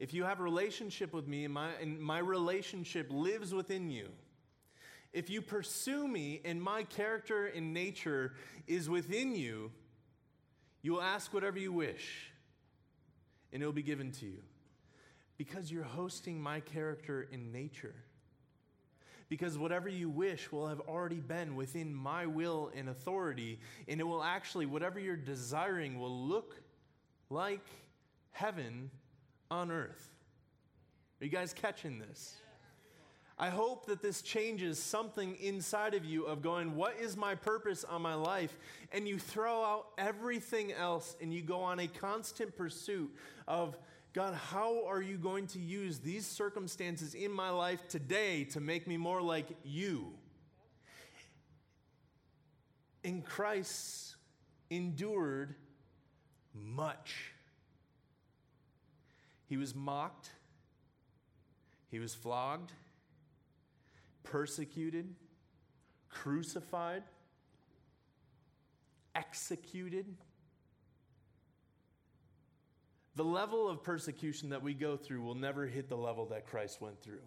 if 0.00 0.12
you 0.12 0.24
have 0.24 0.40
a 0.40 0.42
relationship 0.42 1.12
with 1.12 1.28
me 1.28 1.44
and 1.44 1.54
my, 1.54 1.70
and 1.80 2.00
my 2.00 2.18
relationship 2.18 3.06
lives 3.08 3.54
within 3.54 3.88
you, 3.88 4.08
if 5.12 5.30
you 5.30 5.40
pursue 5.40 6.08
me 6.08 6.40
and 6.44 6.60
my 6.60 6.82
character 6.82 7.46
and 7.46 7.72
nature 7.72 8.32
is 8.66 8.90
within 8.90 9.36
you, 9.36 9.70
you 10.82 10.94
will 10.94 11.02
ask 11.02 11.32
whatever 11.32 11.60
you 11.60 11.72
wish 11.72 12.32
and 13.52 13.62
it 13.62 13.66
will 13.66 13.72
be 13.72 13.80
given 13.80 14.10
to 14.10 14.26
you. 14.26 14.42
Because 15.38 15.70
you're 15.70 15.84
hosting 15.84 16.42
my 16.42 16.58
character 16.58 17.28
and 17.32 17.52
nature 17.52 17.94
because 19.30 19.56
whatever 19.56 19.88
you 19.88 20.10
wish 20.10 20.50
will 20.50 20.66
have 20.66 20.80
already 20.80 21.20
been 21.20 21.54
within 21.54 21.94
my 21.94 22.26
will 22.26 22.70
and 22.76 22.88
authority, 22.88 23.60
and 23.86 24.00
it 24.00 24.04
will 24.04 24.24
actually, 24.24 24.66
whatever 24.66 24.98
you're 24.98 25.16
desiring, 25.16 26.00
will 26.00 26.26
look 26.26 26.56
like 27.30 27.64
heaven 28.32 28.90
on 29.48 29.70
earth. 29.70 30.10
Are 31.20 31.24
you 31.24 31.30
guys 31.30 31.54
catching 31.54 32.00
this? 32.00 32.34
I 33.38 33.50
hope 33.50 33.86
that 33.86 34.02
this 34.02 34.20
changes 34.20 34.82
something 34.82 35.36
inside 35.36 35.94
of 35.94 36.04
you 36.04 36.24
of 36.26 36.42
going, 36.42 36.74
What 36.74 36.96
is 37.00 37.16
my 37.16 37.36
purpose 37.36 37.84
on 37.84 38.02
my 38.02 38.14
life? 38.14 38.58
And 38.92 39.06
you 39.06 39.18
throw 39.18 39.64
out 39.64 39.86
everything 39.96 40.72
else 40.72 41.16
and 41.22 41.32
you 41.32 41.40
go 41.40 41.62
on 41.62 41.78
a 41.78 41.86
constant 41.86 42.56
pursuit 42.56 43.14
of 43.46 43.78
God, 44.12 44.34
how 44.34 44.86
are 44.88 45.00
you 45.00 45.16
going 45.16 45.46
to 45.48 45.60
use 45.60 46.00
these 46.00 46.26
circumstances 46.26 47.14
in 47.14 47.30
my 47.30 47.50
life 47.50 47.86
today 47.88 48.44
to 48.44 48.60
make 48.60 48.88
me 48.88 48.96
more 48.96 49.22
like 49.22 49.46
you? 49.62 50.12
In 53.04 53.22
Christ 53.22 54.16
endured 54.68 55.54
much. 56.54 57.32
He 59.48 59.56
was 59.56 59.74
mocked, 59.74 60.30
he 61.90 62.00
was 62.00 62.14
flogged, 62.14 62.72
persecuted, 64.24 65.14
crucified, 66.08 67.04
executed 69.14 70.06
the 73.16 73.24
level 73.24 73.68
of 73.68 73.82
persecution 73.82 74.50
that 74.50 74.62
we 74.62 74.74
go 74.74 74.96
through 74.96 75.22
will 75.22 75.34
never 75.34 75.66
hit 75.66 75.88
the 75.88 75.96
level 75.96 76.26
that 76.26 76.46
Christ 76.46 76.80
went 76.80 77.00
through. 77.02 77.22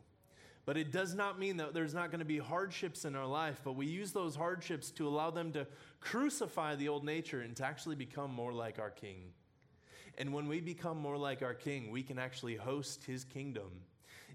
But 0.65 0.78
it 0.78 0.91
does 0.91 1.13
not 1.13 1.39
mean 1.39 1.58
that 1.58 1.74
there's 1.74 1.93
not 1.93 2.10
going 2.10 2.19
to 2.19 2.26
be 2.26 2.38
hardships 2.38 3.04
in 3.04 3.15
our 3.15 3.26
life, 3.26 3.60
but 3.65 3.76
we 3.76 3.86
use 3.86 4.13
those 4.13 4.36
hardships 4.36 4.91
to 4.91 5.08
allow 5.08 5.30
them 5.30 5.52
to 5.54 5.67
crucify 6.00 6.76
the 6.76 6.88
old 6.88 7.04
nature 7.04 7.41
and 7.41 7.56
to 7.58 7.65
actually 7.65 7.98
become 7.98 8.34
more 8.34 8.54
like 8.54 8.80
our 8.80 8.89
King. 8.89 9.32
And 10.17 10.32
when 10.32 10.48
we 10.48 10.62
become 10.62 10.98
more 10.98 11.17
like 11.17 11.41
our 11.41 11.54
King, 11.54 11.91
we 11.91 12.02
can 12.02 12.17
actually 12.17 12.56
host 12.56 13.04
his 13.04 13.26
kingdom 13.26 13.72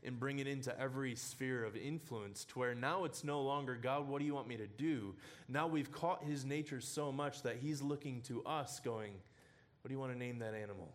and 0.04 0.20
bring 0.20 0.38
it 0.38 0.46
into 0.46 0.78
every 0.78 1.14
sphere 1.14 1.64
of 1.64 1.76
influence 1.76 2.44
to 2.44 2.58
where 2.58 2.74
now 2.74 3.04
it's 3.04 3.24
no 3.24 3.40
longer, 3.40 3.74
God, 3.74 4.06
what 4.06 4.20
do 4.20 4.26
you 4.26 4.34
want 4.34 4.48
me 4.48 4.56
to 4.56 4.66
do? 4.66 5.14
Now 5.48 5.66
we've 5.66 5.90
caught 5.90 6.22
his 6.22 6.44
nature 6.44 6.80
so 6.80 7.10
much 7.10 7.42
that 7.42 7.56
he's 7.56 7.80
looking 7.80 8.20
to 8.22 8.44
us, 8.44 8.80
going, 8.80 9.12
What 9.80 9.88
do 9.88 9.94
you 9.94 9.98
want 9.98 10.12
to 10.12 10.18
name 10.18 10.40
that 10.40 10.54
animal? 10.54 10.92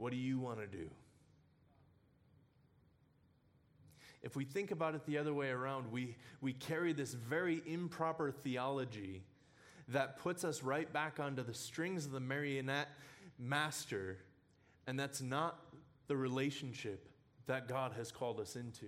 What 0.00 0.12
do 0.12 0.16
you 0.16 0.38
want 0.38 0.58
to 0.60 0.66
do? 0.66 0.88
If 4.22 4.34
we 4.34 4.46
think 4.46 4.70
about 4.70 4.94
it 4.94 5.04
the 5.04 5.18
other 5.18 5.34
way 5.34 5.50
around, 5.50 5.92
we, 5.92 6.16
we 6.40 6.54
carry 6.54 6.94
this 6.94 7.12
very 7.12 7.62
improper 7.66 8.30
theology 8.30 9.22
that 9.88 10.16
puts 10.16 10.42
us 10.42 10.62
right 10.62 10.90
back 10.90 11.20
onto 11.20 11.42
the 11.42 11.52
strings 11.52 12.06
of 12.06 12.12
the 12.12 12.20
marionette 12.20 12.88
master, 13.38 14.16
and 14.86 14.98
that's 14.98 15.20
not 15.20 15.60
the 16.06 16.16
relationship 16.16 17.06
that 17.46 17.68
God 17.68 17.92
has 17.98 18.10
called 18.10 18.40
us 18.40 18.56
into. 18.56 18.86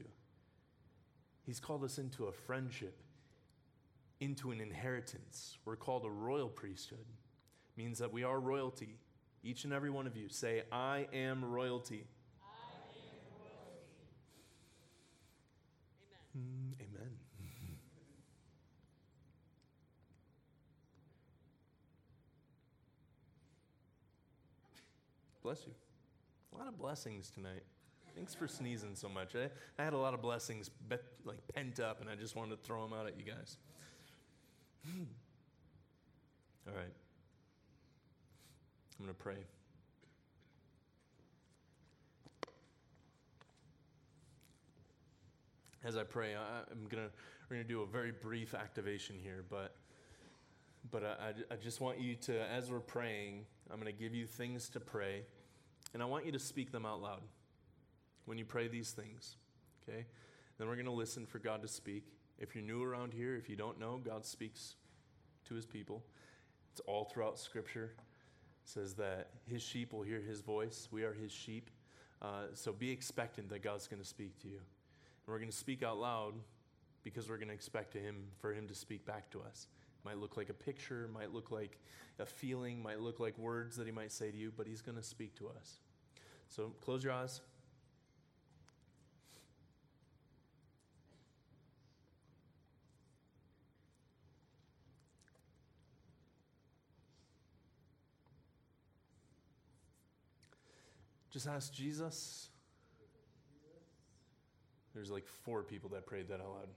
He's 1.42 1.60
called 1.60 1.84
us 1.84 1.98
into 1.98 2.24
a 2.24 2.32
friendship, 2.32 3.02
into 4.20 4.50
an 4.50 4.62
inheritance. 4.62 5.58
We're 5.66 5.76
called 5.76 6.06
a 6.06 6.10
royal 6.10 6.48
priesthood. 6.48 7.04
It 7.04 7.76
means 7.76 7.98
that 7.98 8.14
we 8.14 8.24
are 8.24 8.40
royalty. 8.40 8.96
Each 9.44 9.64
and 9.64 9.72
every 9.72 9.90
one 9.90 10.06
of 10.06 10.16
you 10.16 10.28
say, 10.28 10.62
I 10.70 11.08
am 11.12 11.44
royalty. 11.44 12.04
I 12.40 12.46
am 12.74 12.82
royalty. 13.40 13.98
Amen. 16.36 16.78
Mm, 16.78 16.80
amen. 16.80 17.10
Bless 25.42 25.66
you. 25.66 25.72
A 26.54 26.58
lot 26.58 26.68
of 26.68 26.78
blessings 26.78 27.30
tonight. 27.30 27.64
Thanks 28.14 28.34
for 28.34 28.46
sneezing 28.46 28.94
so 28.94 29.08
much. 29.08 29.34
I, 29.34 29.48
I 29.78 29.84
had 29.84 29.92
a 29.92 29.98
lot 29.98 30.14
of 30.14 30.22
blessings 30.22 30.68
be, 30.68 30.96
like 31.24 31.38
pent 31.52 31.80
up, 31.80 32.00
and 32.00 32.08
I 32.08 32.14
just 32.14 32.36
wanted 32.36 32.56
to 32.56 32.62
throw 32.62 32.82
them 32.86 32.92
out 32.92 33.06
at 33.08 33.18
you 33.18 33.24
guys. 33.24 33.56
All 36.68 36.74
right. 36.74 36.92
I'm 39.02 39.06
going 39.06 39.16
to 39.16 39.22
pray. 39.24 39.44
As 45.84 45.96
I 45.96 46.04
pray, 46.04 46.36
I, 46.36 46.70
am 46.70 46.86
gonna 46.88 47.08
we're 47.50 47.56
gonna 47.56 47.68
do 47.68 47.82
a 47.82 47.86
very 47.86 48.12
brief 48.12 48.54
activation 48.54 49.16
here, 49.20 49.42
but 49.50 49.74
but 50.92 51.02
I, 51.02 51.32
I 51.52 51.56
just 51.56 51.80
want 51.80 51.98
you 51.98 52.14
to, 52.14 52.48
as 52.48 52.70
we're 52.70 52.78
praying, 52.78 53.44
I'm 53.72 53.80
gonna 53.80 53.90
give 53.90 54.14
you 54.14 54.24
things 54.24 54.68
to 54.68 54.78
pray, 54.78 55.24
and 55.92 56.00
I 56.00 56.06
want 56.06 56.24
you 56.24 56.30
to 56.30 56.38
speak 56.38 56.70
them 56.70 56.86
out 56.86 57.02
loud 57.02 57.22
when 58.26 58.38
you 58.38 58.44
pray 58.44 58.68
these 58.68 58.92
things. 58.92 59.34
Okay? 59.82 60.06
Then 60.58 60.68
we're 60.68 60.76
gonna 60.76 60.92
listen 60.92 61.26
for 61.26 61.40
God 61.40 61.62
to 61.62 61.68
speak. 61.68 62.04
If 62.38 62.54
you're 62.54 62.62
new 62.62 62.84
around 62.84 63.14
here, 63.14 63.34
if 63.34 63.48
you 63.48 63.56
don't 63.56 63.80
know, 63.80 64.00
God 64.04 64.24
speaks 64.24 64.76
to 65.46 65.54
His 65.56 65.66
people. 65.66 66.04
It's 66.70 66.80
all 66.86 67.06
throughout 67.06 67.40
Scripture 67.40 67.94
says 68.64 68.94
that 68.94 69.28
his 69.46 69.62
sheep 69.62 69.92
will 69.92 70.02
hear 70.02 70.20
his 70.20 70.40
voice. 70.40 70.88
We 70.90 71.02
are 71.04 71.12
his 71.12 71.32
sheep. 71.32 71.70
Uh, 72.20 72.46
so 72.54 72.72
be 72.72 72.90
expectant 72.90 73.48
that 73.50 73.62
God's 73.62 73.88
going 73.88 74.00
to 74.00 74.08
speak 74.08 74.38
to 74.42 74.48
you. 74.48 74.58
And 74.58 75.26
we're 75.26 75.38
going 75.38 75.50
to 75.50 75.56
speak 75.56 75.82
out 75.82 75.98
loud 75.98 76.34
because 77.02 77.28
we're 77.28 77.36
going 77.36 77.48
to 77.48 77.54
expect 77.54 77.92
to 77.92 77.98
him 77.98 78.24
for 78.40 78.52
him 78.52 78.68
to 78.68 78.74
speak 78.74 79.04
back 79.04 79.30
to 79.30 79.40
us. 79.40 79.66
It 79.98 80.08
might 80.08 80.18
look 80.18 80.36
like 80.36 80.48
a 80.48 80.54
picture, 80.54 81.08
might 81.12 81.32
look 81.32 81.50
like 81.50 81.78
a 82.18 82.26
feeling, 82.26 82.82
might 82.82 83.00
look 83.00 83.18
like 83.18 83.36
words 83.38 83.76
that 83.76 83.86
he 83.86 83.92
might 83.92 84.12
say 84.12 84.30
to 84.30 84.36
you, 84.36 84.52
but 84.56 84.66
he's 84.66 84.82
going 84.82 84.96
to 84.96 85.02
speak 85.02 85.34
to 85.36 85.48
us. 85.48 85.78
So 86.48 86.72
close 86.80 87.02
your 87.02 87.12
eyes. 87.12 87.40
Just 101.32 101.48
ask 101.48 101.72
Jesus. 101.72 102.50
There's 104.94 105.10
like 105.10 105.26
four 105.26 105.62
people 105.62 105.88
that 105.90 106.04
prayed 106.04 106.28
that 106.28 106.40
out 106.40 106.50
loud. 106.50 106.68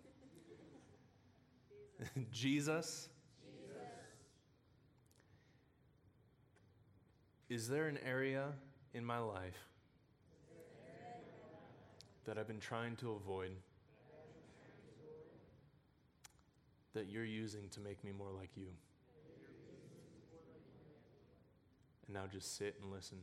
Jesus, 2.32 2.32
Jesus. 2.32 3.10
Is 7.50 7.68
there 7.68 7.88
an 7.88 8.00
area 8.06 8.48
in 8.94 9.04
my 9.04 9.20
life 9.20 9.68
that 12.24 12.38
I've 12.38 12.48
been 12.48 12.60
trying 12.60 12.96
to 12.98 13.12
avoid 13.12 13.52
that 16.94 17.10
you're 17.10 17.26
using 17.26 17.68
to 17.70 17.82
make 17.82 18.02
me 18.06 18.12
more 18.18 18.32
like 18.32 18.52
you? 18.56 18.68
And 22.08 22.16
now 22.16 22.24
just 22.32 22.58
sit 22.58 22.76
and 22.82 22.90
listen. 22.92 23.18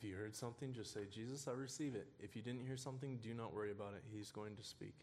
If 0.00 0.08
you 0.08 0.16
heard 0.16 0.34
something, 0.34 0.72
just 0.72 0.94
say, 0.94 1.00
Jesus, 1.10 1.46
I 1.46 1.50
receive 1.50 1.94
it. 1.94 2.06
If 2.18 2.34
you 2.34 2.40
didn't 2.40 2.64
hear 2.64 2.78
something, 2.78 3.18
do 3.22 3.34
not 3.34 3.52
worry 3.52 3.70
about 3.70 3.92
it. 3.92 4.02
He's 4.10 4.30
going 4.30 4.56
to 4.56 4.62
speak. 4.62 4.94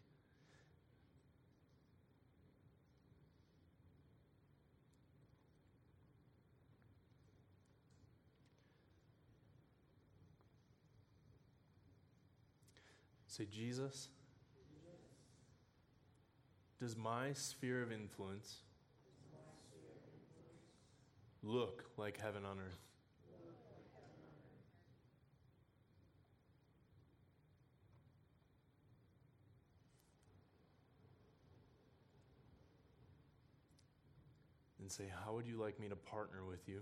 Say, 13.28 13.46
Jesus, 13.48 14.08
does 16.80 16.96
my 16.96 17.32
sphere 17.34 17.84
of 17.84 17.92
influence 17.92 18.56
look 21.44 21.84
like 21.96 22.20
heaven 22.20 22.44
on 22.44 22.58
earth? 22.58 22.87
And 34.88 34.92
say, 34.94 35.12
How 35.22 35.34
would 35.34 35.46
you 35.46 35.58
like 35.58 35.78
me 35.78 35.88
to 35.88 35.96
partner 35.96 36.46
with 36.48 36.66
you 36.66 36.80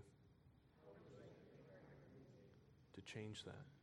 to 2.95 3.01
change 3.01 3.43
that? 3.45 3.76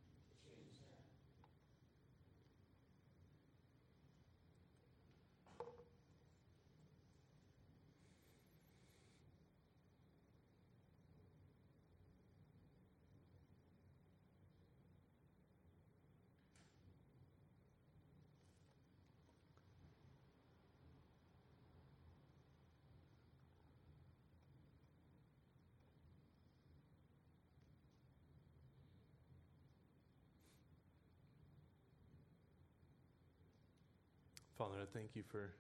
Father, 34.63 34.77
I 34.81 34.97
thank 34.97 35.09
you 35.13 35.23
for, 35.29 35.51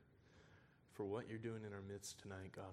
for 0.93 1.03
what 1.03 1.27
you're 1.27 1.37
doing 1.37 1.63
in 1.67 1.73
our 1.73 1.81
midst 1.81 2.21
tonight, 2.21 2.53
God. 2.55 2.63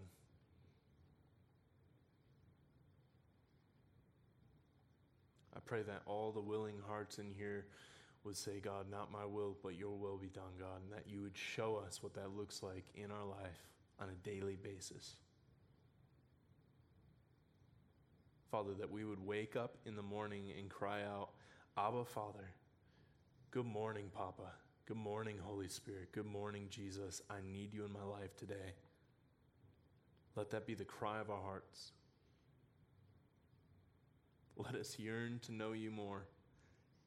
I 5.57 5.59
pray 5.67 5.83
that 5.83 6.03
all 6.07 6.31
the 6.31 6.41
willing 6.41 6.77
hearts 6.87 7.19
in 7.19 7.33
here 7.37 7.67
would 8.23 8.37
say, 8.37 8.61
God, 8.63 8.87
not 8.89 9.11
my 9.11 9.25
will, 9.25 9.57
but 9.61 9.77
your 9.77 9.97
will 9.97 10.19
be 10.19 10.29
done, 10.29 10.53
God, 10.57 10.83
and 10.85 10.93
that 10.93 11.11
you 11.11 11.21
would 11.23 11.37
show 11.37 11.83
us 11.85 12.01
what 12.01 12.15
that 12.15 12.31
looks 12.37 12.63
like 12.63 12.85
in 12.95 13.11
our 13.11 13.27
life 13.27 13.67
on 13.99 14.07
a 14.09 14.29
daily 14.29 14.55
basis. 14.55 15.17
Father, 18.53 18.75
that 18.79 18.93
we 18.93 19.05
would 19.05 19.27
wake 19.27 19.57
up 19.57 19.79
in 19.85 19.97
the 19.97 20.03
morning 20.03 20.53
and 20.57 20.71
cry 20.71 21.03
out, 21.03 21.31
Abba, 21.77 22.05
Father, 22.05 22.53
good 23.51 23.67
morning, 23.67 24.13
Papa. 24.15 24.53
Good 24.91 24.99
morning, 24.99 25.37
Holy 25.41 25.69
Spirit. 25.69 26.11
Good 26.11 26.27
morning, 26.27 26.67
Jesus. 26.69 27.23
I 27.31 27.37
need 27.49 27.73
you 27.73 27.85
in 27.85 27.93
my 27.93 28.03
life 28.03 28.37
today. 28.37 28.75
Let 30.35 30.51
that 30.51 30.67
be 30.67 30.75
the 30.75 30.85
cry 30.85 31.21
of 31.21 31.31
our 31.31 31.41
hearts. 31.41 31.93
Let 34.57 34.75
us 34.75 34.99
yearn 34.99 35.39
to 35.43 35.53
know 35.53 35.71
you 35.71 35.93
more, 35.93 36.27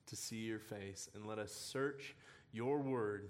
to 0.05 0.15
see 0.15 0.37
your 0.37 0.59
face, 0.59 1.09
and 1.13 1.25
let 1.25 1.39
us 1.39 1.51
search 1.51 2.15
your 2.53 2.79
word 2.79 3.27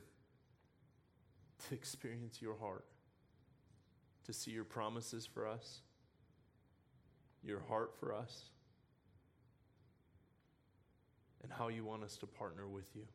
to 1.68 1.74
experience 1.74 2.40
your 2.40 2.56
heart, 2.56 2.86
to 4.26 4.34
see 4.34 4.52
your 4.52 4.66
promises 4.66 5.26
for 5.26 5.48
us, 5.48 5.82
your 7.44 7.62
heart 7.62 7.96
for 8.00 8.14
us, 8.14 8.44
and 11.42 11.52
how 11.52 11.70
you 11.70 11.84
want 11.84 12.04
us 12.04 12.18
to 12.18 12.28
partner 12.28 12.68
with 12.68 12.86
you. 12.94 13.08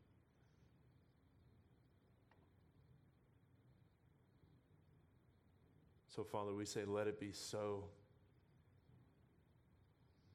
So, 6.19 6.25
Father, 6.25 6.53
we 6.53 6.65
say, 6.65 6.81
let 6.85 7.07
it 7.07 7.21
be 7.21 7.31
so. 7.31 7.85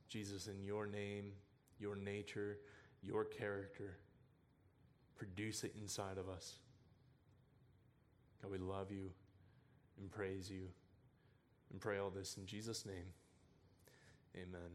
Jesus, 0.08 0.48
in 0.48 0.64
your 0.64 0.88
name, 0.88 1.34
your 1.78 1.98
nature, 1.98 2.60
your 3.02 3.26
character, 3.26 3.98
produce 5.18 5.66
it 5.66 5.76
inside 5.78 6.18
of 6.18 6.30
us. 6.30 6.54
God, 8.42 8.50
we 8.50 8.60
love 8.60 8.94
you 8.94 9.10
and 10.00 10.10
praise 10.10 10.50
you 10.50 10.70
and 11.70 11.82
pray 11.82 11.98
all 11.98 12.12
this 12.12 12.38
in 12.38 12.46
Jesus' 12.46 12.86
name. 12.86 13.12
Amen. 14.38 14.72